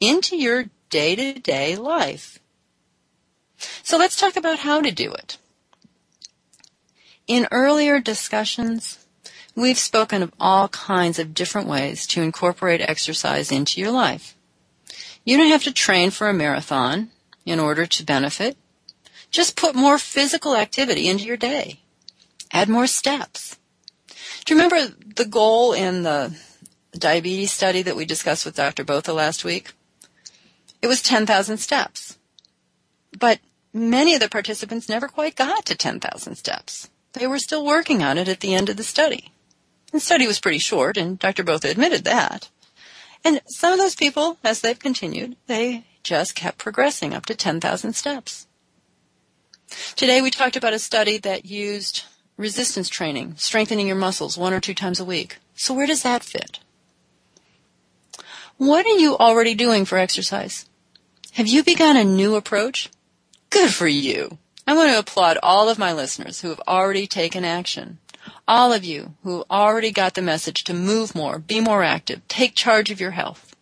[0.00, 2.38] into your day to day life?
[3.82, 5.38] So let's talk about how to do it.
[7.26, 9.06] In earlier discussions,
[9.58, 14.36] we've spoken of all kinds of different ways to incorporate exercise into your life.
[15.24, 17.10] You don't have to train for a marathon
[17.44, 18.56] in order to benefit.
[19.30, 21.80] Just put more physical activity into your day.
[22.52, 23.58] Add more steps.
[24.44, 26.34] Do you remember the goal in the
[26.92, 28.84] diabetes study that we discussed with Dr.
[28.84, 29.72] Botha last week?
[30.80, 32.16] It was 10,000 steps.
[33.18, 33.40] But
[33.74, 36.88] many of the participants never quite got to 10,000 steps.
[37.12, 39.32] They were still working on it at the end of the study.
[39.92, 41.42] The study was pretty short, and Dr.
[41.42, 42.50] Botha admitted that.
[43.24, 47.94] And some of those people, as they've continued, they just kept progressing up to 10,000
[47.94, 48.46] steps.
[49.96, 52.04] Today we talked about a study that used
[52.36, 55.38] resistance training, strengthening your muscles one or two times a week.
[55.54, 56.60] So where does that fit?
[58.56, 60.66] What are you already doing for exercise?
[61.32, 62.90] Have you begun a new approach?
[63.50, 64.38] Good for you.
[64.66, 67.98] I want to applaud all of my listeners who have already taken action
[68.46, 72.54] all of you who already got the message to move more, be more active, take
[72.54, 73.54] charge of your health.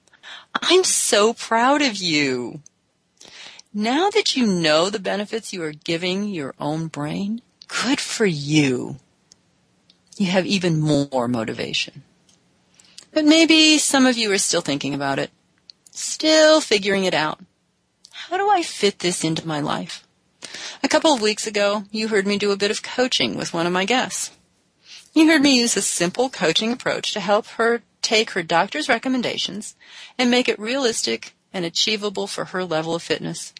[0.62, 2.60] I'm so proud of you.
[3.72, 8.96] Now that you know the benefits you are giving your own brain, good for you.
[10.16, 12.02] You have even more motivation.
[13.12, 15.30] But maybe some of you are still thinking about it,
[15.90, 17.40] still figuring it out.
[18.12, 20.06] How do I fit this into my life?
[20.82, 23.66] A couple of weeks ago, you heard me do a bit of coaching with one
[23.66, 24.35] of my guests.
[25.16, 29.74] You heard me use a simple coaching approach to help her take her doctor's recommendations
[30.18, 33.54] and make it realistic and achievable for her level of fitness.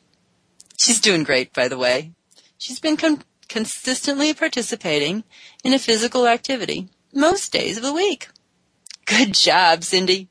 [0.76, 2.12] She's doing great, by the way.
[2.58, 5.24] She's been con- consistently participating
[5.64, 8.28] in a physical activity most days of the week.
[9.06, 10.28] Good job, Cindy.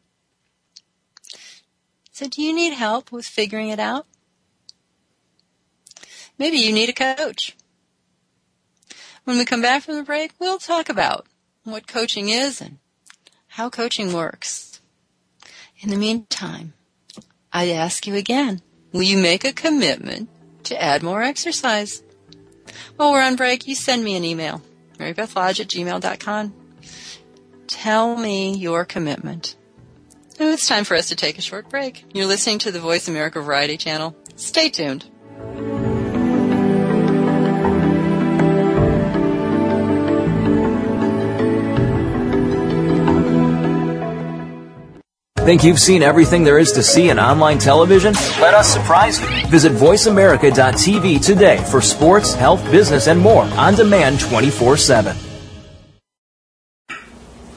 [2.11, 4.05] So do you need help with figuring it out?
[6.38, 7.55] Maybe you need a coach.
[9.26, 11.26] When we come back from the break, we'll talk about
[11.63, 12.78] what coaching is and
[13.47, 14.80] how coaching works.
[15.80, 16.73] In the meantime,
[17.51, 18.61] I ask you again,
[18.91, 20.30] will you make a commitment
[20.65, 22.03] to add more exercise?
[22.97, 24.61] While we're on break, you send me an email,
[24.99, 26.53] marybethlodge at gmail.com.
[27.67, 29.55] Tell me your commitment.
[30.39, 32.05] It's time for us to take a short break.
[32.13, 34.15] You're listening to the Voice America Variety Channel.
[34.36, 35.05] Stay tuned.
[45.46, 48.16] Think you've seen everything there is to see in online television?
[48.41, 49.28] Let us surprise you.
[49.46, 55.16] Visit VoiceAmerica.tv today for sports, health, business, and more on demand 24 7.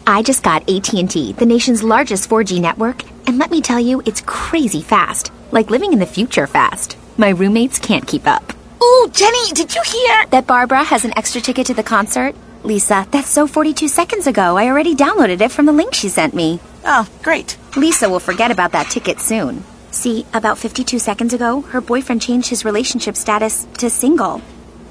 [0.06, 4.20] I just got AT&T, the nation's largest 4G network, and let me tell you, it's
[4.26, 5.32] crazy fast.
[5.50, 6.98] Like living in the future fast.
[7.16, 8.52] My roommates can't keep up.
[8.82, 10.26] Ooh, Jenny, did you hear?
[10.26, 12.34] That Barbara has an extra ticket to the concert?
[12.64, 14.56] Lisa, that's so 42 seconds ago.
[14.56, 16.60] I already downloaded it from the link she sent me.
[16.84, 17.56] Oh, great.
[17.76, 19.64] Lisa will forget about that ticket soon.
[19.90, 24.42] See, about 52 seconds ago, her boyfriend changed his relationship status to single.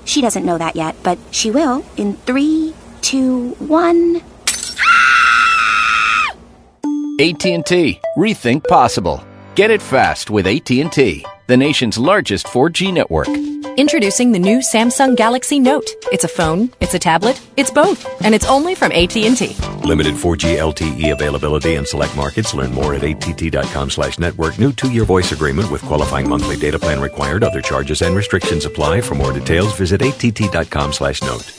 [0.06, 4.22] She doesn't know that yet, but she will in three, two, one.
[7.20, 8.00] AT&T.
[8.18, 9.27] Rethink possible.
[9.58, 13.28] Get it fast with AT&T, the nation's largest 4G network.
[13.76, 15.90] Introducing the new Samsung Galaxy Note.
[16.12, 19.56] It's a phone, it's a tablet, it's both, and it's only from AT&T.
[19.84, 22.54] Limited 4G LTE availability in select markets.
[22.54, 24.60] Learn more at att.com slash network.
[24.60, 27.44] New two-year voice agreement with qualifying monthly data plan required.
[27.44, 29.02] Other charges and restrictions apply.
[29.02, 31.52] For more details, visit att.com slash note.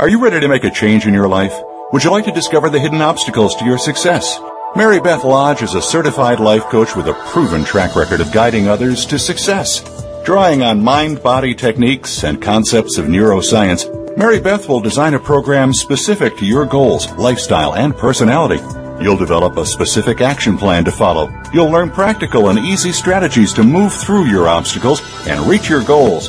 [0.00, 1.54] Are you ready to make a change in your life?
[1.94, 4.40] Would you like to discover the hidden obstacles to your success?
[4.74, 8.66] Mary Beth Lodge is a certified life coach with a proven track record of guiding
[8.66, 9.80] others to success.
[10.24, 13.86] Drawing on mind body techniques and concepts of neuroscience,
[14.16, 18.60] Mary Beth will design a program specific to your goals, lifestyle, and personality.
[19.00, 21.32] You'll develop a specific action plan to follow.
[21.52, 26.28] You'll learn practical and easy strategies to move through your obstacles and reach your goals.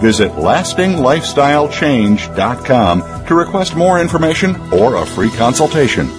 [0.00, 6.10] Visit lastinglifestylechange.com to request more information or a free consultation.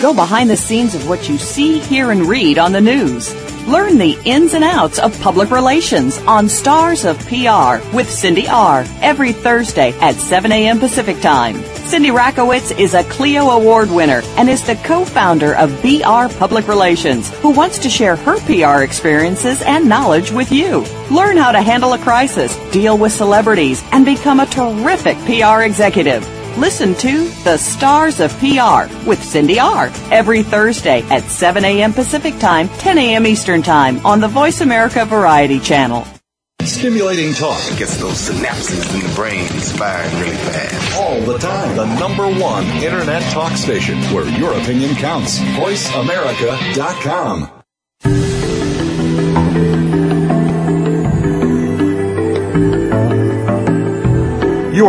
[0.00, 3.32] Go behind the scenes of what you see, hear, and read on the news.
[3.66, 8.84] Learn the ins and outs of public relations on Stars of PR with Cindy R.
[9.00, 10.78] every Thursday at 7 a.m.
[10.78, 11.56] Pacific Time.
[11.86, 17.30] Cindy Rakowitz is a Clio Award winner and is the co-founder of BR Public Relations,
[17.38, 20.84] who wants to share her PR experiences and knowledge with you.
[21.10, 26.22] Learn how to handle a crisis, deal with celebrities, and become a terrific PR executive.
[26.56, 29.90] Listen to The Stars of PR with Cindy R.
[30.12, 31.92] every Thursday at 7 a.m.
[31.92, 33.26] Pacific Time, 10 a.m.
[33.26, 36.06] Eastern Time on the Voice America Variety Channel.
[36.62, 37.60] Stimulating talk.
[37.76, 40.96] Gets those synapses in the brain firing really fast.
[40.96, 41.76] All the time.
[41.76, 45.40] The number one internet talk station where your opinion counts.
[45.40, 47.63] VoiceAmerica.com.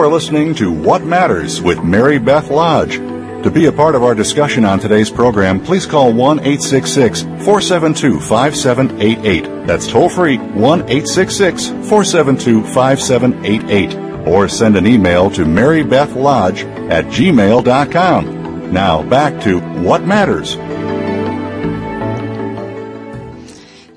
[0.06, 2.98] are listening to What Matters with Mary Beth Lodge.
[2.98, 8.20] To be a part of our discussion on today's program, please call 1 866 472
[8.20, 9.66] 5788.
[9.66, 14.28] That's toll free 1 866 472 5788.
[14.28, 18.72] Or send an email to marybethlodge at gmail.com.
[18.72, 20.54] Now back to What Matters.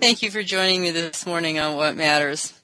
[0.01, 2.58] Thank you for joining me this morning on What Matters.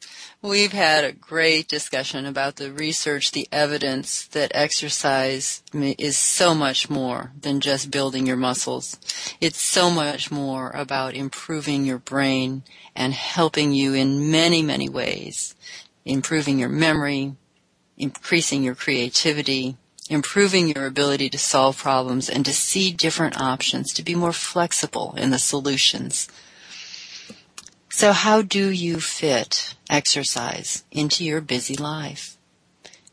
[0.44, 6.90] We've had a great discussion about the research, the evidence that exercise is so much
[6.90, 8.98] more than just building your muscles.
[9.40, 12.62] It's so much more about improving your brain
[12.94, 15.54] and helping you in many, many ways.
[16.04, 17.36] Improving your memory,
[17.96, 19.78] increasing your creativity,
[20.10, 25.14] improving your ability to solve problems and to see different options, to be more flexible
[25.16, 26.28] in the solutions.
[27.96, 32.36] So how do you fit exercise into your busy life?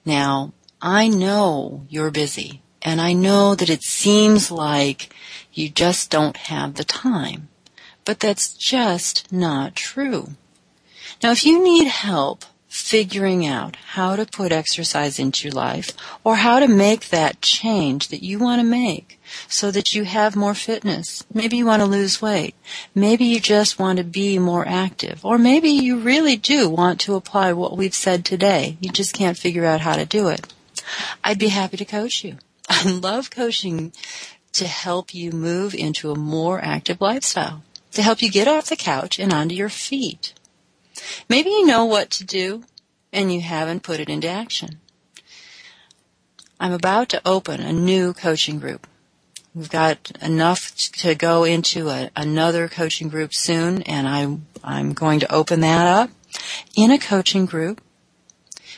[0.04, 5.14] Now, I know you're busy and I know that it seems like
[5.54, 7.50] you just don't have the time,
[8.06, 10.30] but that's just not true.
[11.22, 15.92] Now, if you need help figuring out how to put exercise into your life
[16.24, 20.36] or how to make that change that you want to make so that you have
[20.36, 21.26] more fitness.
[21.34, 22.56] Maybe you want to lose weight.
[22.96, 25.26] Maybe you just want to be more active.
[25.26, 28.78] Or maybe you really do want to apply what we've said today.
[28.80, 30.54] You just can't figure out how to do it.
[31.24, 32.38] I'd be happy to coach you.
[32.70, 33.94] I love coaching
[34.54, 37.64] to help you move into a more active lifestyle,
[37.94, 40.34] to help you get off the couch and onto your feet.
[41.30, 42.64] Maybe you know what to do
[43.14, 44.80] and you haven't put it into action.
[46.60, 48.88] I'm about to open a new coaching group.
[49.54, 55.20] We've got enough to go into a, another coaching group soon and I, I'm going
[55.20, 56.10] to open that up.
[56.76, 57.82] In a coaching group,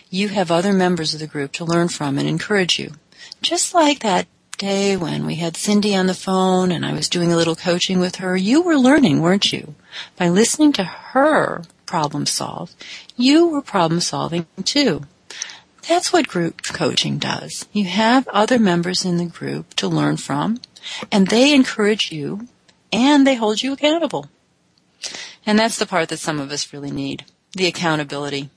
[0.10, 2.94] you have other members of the group to learn from and encourage you.
[3.42, 7.32] Just like that day when we had Cindy on the phone and I was doing
[7.32, 9.76] a little coaching with her, you were learning, weren't you?
[10.18, 12.74] By listening to her problem solve,
[13.16, 15.04] you were problem solving too.
[15.88, 17.68] That's what group coaching does.
[17.74, 20.62] You have other members in the group to learn from,
[21.12, 22.48] and they encourage you
[22.92, 24.30] and they hold you accountable.
[25.46, 28.50] And that's the part that some of us really need the accountability.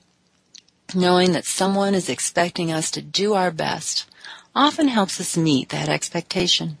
[0.95, 4.09] Knowing that someone is expecting us to do our best
[4.55, 6.77] often helps us meet that expectation.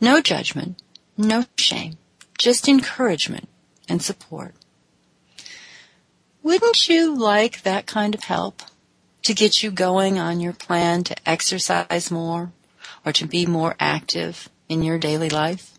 [0.00, 0.82] No judgment,
[1.16, 1.96] no shame,
[2.38, 3.48] just encouragement
[3.88, 4.54] and support.
[6.42, 8.62] Wouldn't you like that kind of help
[9.22, 12.52] to get you going on your plan to exercise more
[13.04, 15.78] or to be more active in your daily life?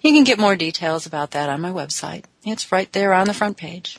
[0.00, 2.24] You can get more details about that on my website.
[2.44, 3.98] It's right there on the front page.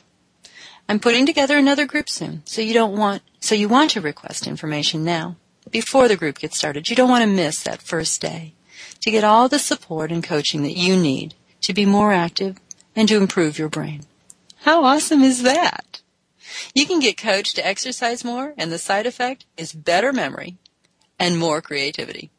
[0.88, 4.46] I'm putting together another group soon, so you don't want so you want to request
[4.46, 5.36] information now
[5.70, 6.90] before the group gets started.
[6.90, 8.54] You don't want to miss that first day
[9.00, 12.56] to get all the support and coaching that you need to be more active
[12.96, 14.02] and to improve your brain.
[14.62, 15.99] How awesome is that?
[16.74, 20.56] You can get coached to exercise more and the side effect is better memory
[21.18, 22.30] and more creativity.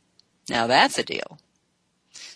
[0.49, 1.39] Now that's a deal.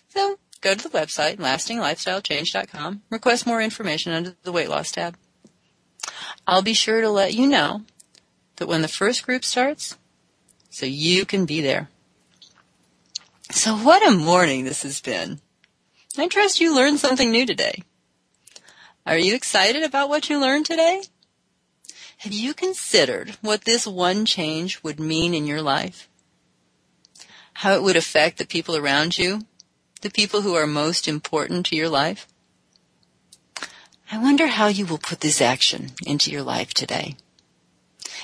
[0.10, 5.18] So go to the website, lastinglifestylechange.com, request more information under the weight loss tab.
[6.48, 7.82] I'll be sure to let you know
[8.58, 9.98] that when the first group starts,
[10.70, 11.90] so you can be there.
[13.52, 15.40] So what a morning this has been.
[16.18, 17.84] I trust you learned something new today.
[19.06, 21.04] Are you excited about what you learned today?
[22.18, 26.10] Have you considered what this one change would mean in your life?
[27.56, 29.46] How it would affect the people around you,
[30.02, 32.28] the people who are most important to your life?
[34.12, 37.16] I wonder how you will put this action into your life today.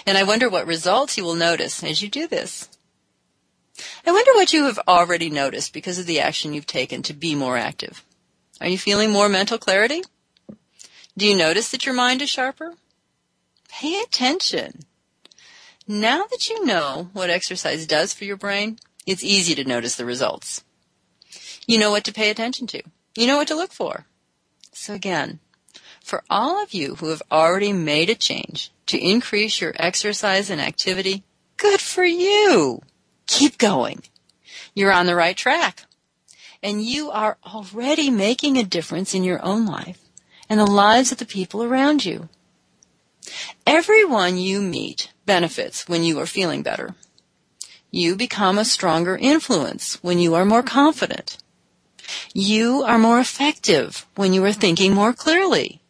[0.06, 2.70] And I wonder what results you will notice as you do this.
[4.06, 7.36] I wonder what you have already noticed because of the action you've taken to be
[7.36, 8.04] more active.
[8.60, 10.04] Are you feeling more mental clarity?
[11.18, 12.74] Do you notice that your mind is sharper?
[13.72, 14.82] Pay attention.
[15.88, 20.06] Now that you know what exercise does for your brain, it's easy to notice the
[20.06, 20.64] results.
[21.66, 22.84] You know what to pay attention to.
[23.16, 24.06] You know what to look for.
[24.74, 25.40] So again,
[26.04, 30.62] for all of you who have already made a change to increase your exercise and
[30.62, 31.24] activity,
[31.58, 32.82] good for you.
[33.28, 34.04] Keep going.
[34.74, 35.84] You're on the right track.
[36.62, 40.00] And you are already making a difference in your own life
[40.50, 42.30] and the lives of the people around you.
[43.66, 46.96] Everyone you meet benefits when you are feeling better.
[47.90, 51.38] You become a stronger influence when you are more confident.
[52.34, 55.82] You are more effective when you are thinking more clearly.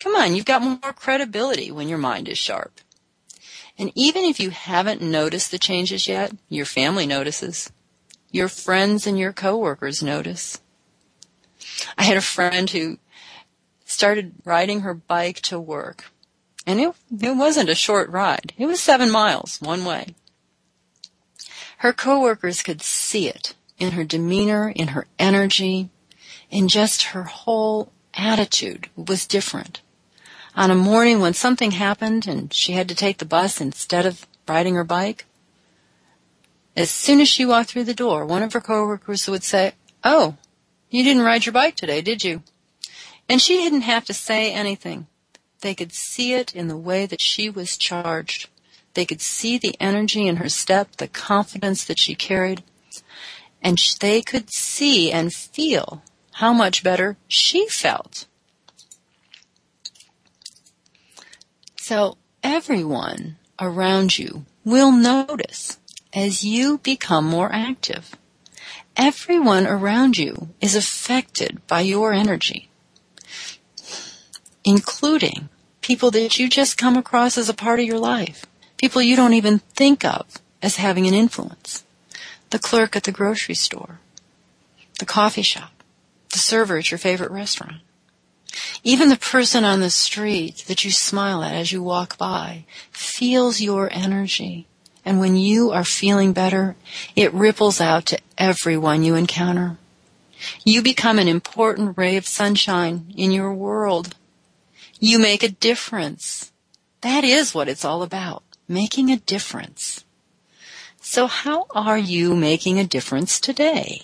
[0.00, 2.80] Come on, you've got more credibility when your mind is sharp.
[3.78, 7.72] And even if you haven't noticed the changes yet, your family notices.
[8.30, 10.60] Your friends and your coworkers notice.
[11.96, 12.98] I had a friend who
[13.84, 16.12] started riding her bike to work.
[16.66, 18.52] And it, it wasn't a short ride.
[18.58, 20.14] It was seven miles one way.
[21.78, 25.88] Her coworkers could see it in her demeanor, in her energy,
[26.50, 29.80] in just her whole attitude was different.
[30.54, 34.26] On a morning when something happened and she had to take the bus instead of
[34.46, 35.24] riding her bike,
[36.76, 39.72] as soon as she walked through the door, one of her coworkers would say,
[40.04, 40.36] Oh,
[40.90, 42.42] you didn't ride your bike today, did you?
[43.28, 45.06] And she didn't have to say anything.
[45.60, 48.48] They could see it in the way that she was charged.
[48.94, 52.62] They could see the energy in her step, the confidence that she carried.
[53.62, 56.02] And they could see and feel
[56.32, 58.26] how much better she felt.
[61.76, 65.78] So everyone around you will notice
[66.14, 68.16] as you become more active.
[68.96, 72.69] Everyone around you is affected by your energy
[74.70, 75.48] including
[75.80, 78.46] people that you just come across as a part of your life,
[78.76, 81.84] people you don't even think of as having an influence.
[82.50, 83.98] The clerk at the grocery store,
[84.98, 85.72] the coffee shop,
[86.32, 87.80] the server at your favorite restaurant.
[88.82, 93.60] Even the person on the street that you smile at as you walk by feels
[93.60, 94.66] your energy.
[95.04, 96.76] And when you are feeling better,
[97.16, 99.78] it ripples out to everyone you encounter.
[100.64, 104.14] You become an important ray of sunshine in your world
[105.00, 106.52] you make a difference.
[107.00, 108.44] That is what it's all about.
[108.68, 110.04] Making a difference.
[111.00, 114.02] So how are you making a difference today?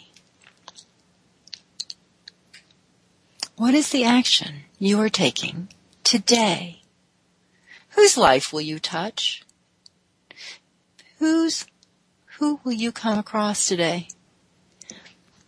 [3.57, 5.69] What is the action you are taking
[6.03, 6.83] today?
[7.91, 9.45] Whose life will you touch?
[11.19, 11.67] Whose,
[12.39, 14.09] who will you come across today?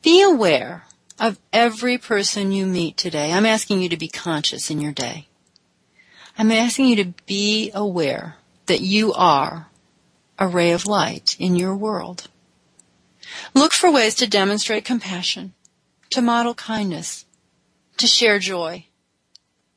[0.03, 0.85] Be aware
[1.19, 3.33] of every person you meet today.
[3.33, 5.28] I'm asking you to be conscious in your day.
[6.39, 8.37] I'm asking you to be aware
[8.67, 9.67] that you are
[10.39, 12.29] a ray of light in your world.
[13.55, 15.55] Look for ways to demonstrate compassion,
[16.11, 17.27] to model kindness,
[17.97, 18.87] to share joy.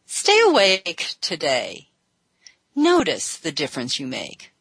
[0.05, 1.87] Stay awake today.
[2.75, 4.51] Notice the difference you make.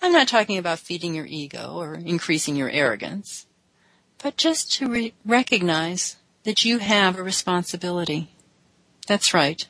[0.00, 3.44] I'm not talking about feeding your ego or increasing your arrogance,
[4.22, 8.30] but just to re- recognize that you have a responsibility.
[9.06, 9.66] That's right.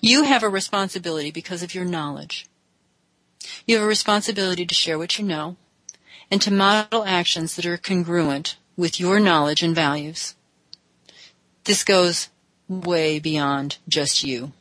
[0.00, 2.46] You have a responsibility because of your knowledge.
[3.66, 5.56] You have a responsibility to share what you know
[6.30, 10.34] and to model actions that are congruent with your knowledge and values.
[11.64, 12.28] This goes
[12.68, 14.52] way beyond just you.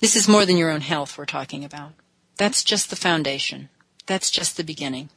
[0.00, 1.92] This is more than your own health we're talking about.
[2.36, 3.68] That's just the foundation.
[4.06, 5.08] That's just the beginning.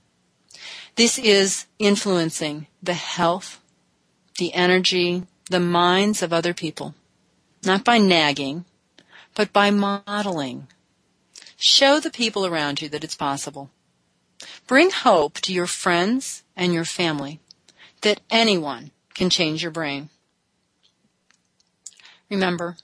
[0.96, 3.62] This is influencing the health,
[4.40, 6.96] the energy, the minds of other people.
[7.68, 8.64] Not by nagging,
[9.36, 10.68] but by modeling.
[11.58, 13.72] Show the people around you that it's possible.
[14.68, 17.42] Bring hope to your friends and your family
[18.04, 20.08] that anyone can change your brain.
[22.30, 22.78] Remember,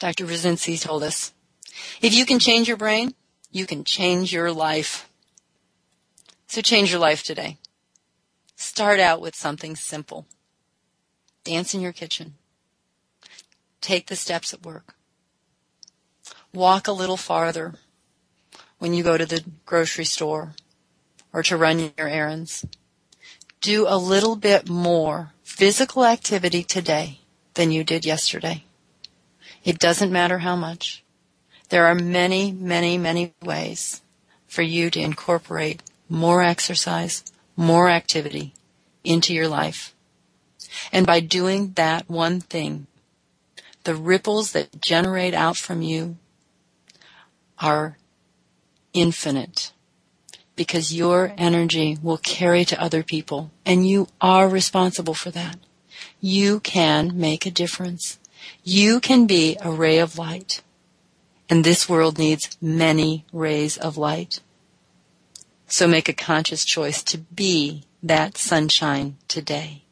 [0.00, 0.24] Dr.
[0.24, 1.32] Buczynski told us,
[2.02, 3.14] if you can change your brain,
[3.52, 5.08] you can change your life.
[6.48, 7.58] So change your life today.
[8.56, 10.26] Start out with something simple.
[11.44, 12.34] Dance in your kitchen.
[13.84, 14.94] Take the steps at work.
[16.54, 17.74] Walk a little farther
[18.78, 20.54] when you go to the grocery store
[21.34, 22.64] or to run your errands.
[23.60, 27.18] Do a little bit more physical activity today
[27.52, 28.64] than you did yesterday.
[29.62, 31.04] It doesn't matter how much.
[31.68, 34.00] There are many, many, many ways
[34.46, 37.22] for you to incorporate more exercise,
[37.54, 38.54] more activity
[39.04, 39.94] into your life.
[40.90, 42.86] And by doing that one thing,
[43.84, 46.16] the ripples that generate out from you
[47.58, 47.96] are
[48.92, 49.72] infinite
[50.56, 55.56] because your energy will carry to other people and you are responsible for that.
[56.20, 58.18] You can make a difference.
[58.62, 60.62] You can be a ray of light.
[61.50, 64.40] And this world needs many rays of light.
[65.66, 69.83] So make a conscious choice to be that sunshine today.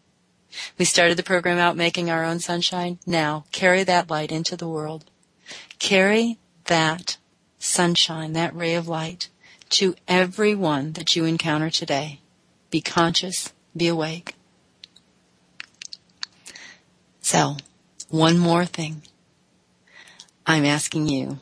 [0.79, 2.99] We started the program out making our own sunshine.
[3.07, 5.05] Now carry that light into the world.
[5.79, 7.17] Carry that
[7.59, 9.29] sunshine, that ray of light,
[9.71, 12.21] to everyone that you encounter today.
[12.71, 14.35] Be conscious, be awake.
[17.21, 17.57] So,
[18.09, 19.03] one more thing.
[20.47, 21.39] I'm asking you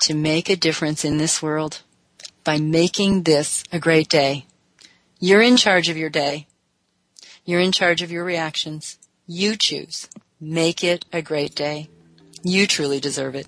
[0.00, 1.82] to make a difference in this world
[2.44, 4.46] by making this a great day.
[5.18, 6.46] You're in charge of your day.
[7.46, 8.98] You're in charge of your reactions.
[9.26, 10.08] You choose.
[10.38, 11.88] Make it a great day.
[12.42, 13.46] You truly deserve it.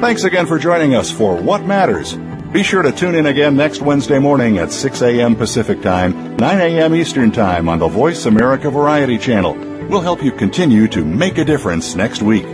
[0.00, 2.16] Thanks again for joining us for What Matters.
[2.56, 5.36] Be sure to tune in again next Wednesday morning at 6 a.m.
[5.36, 6.94] Pacific Time, 9 a.m.
[6.94, 9.54] Eastern Time on the Voice America Variety Channel.
[9.90, 12.46] We'll help you continue to make a difference next week.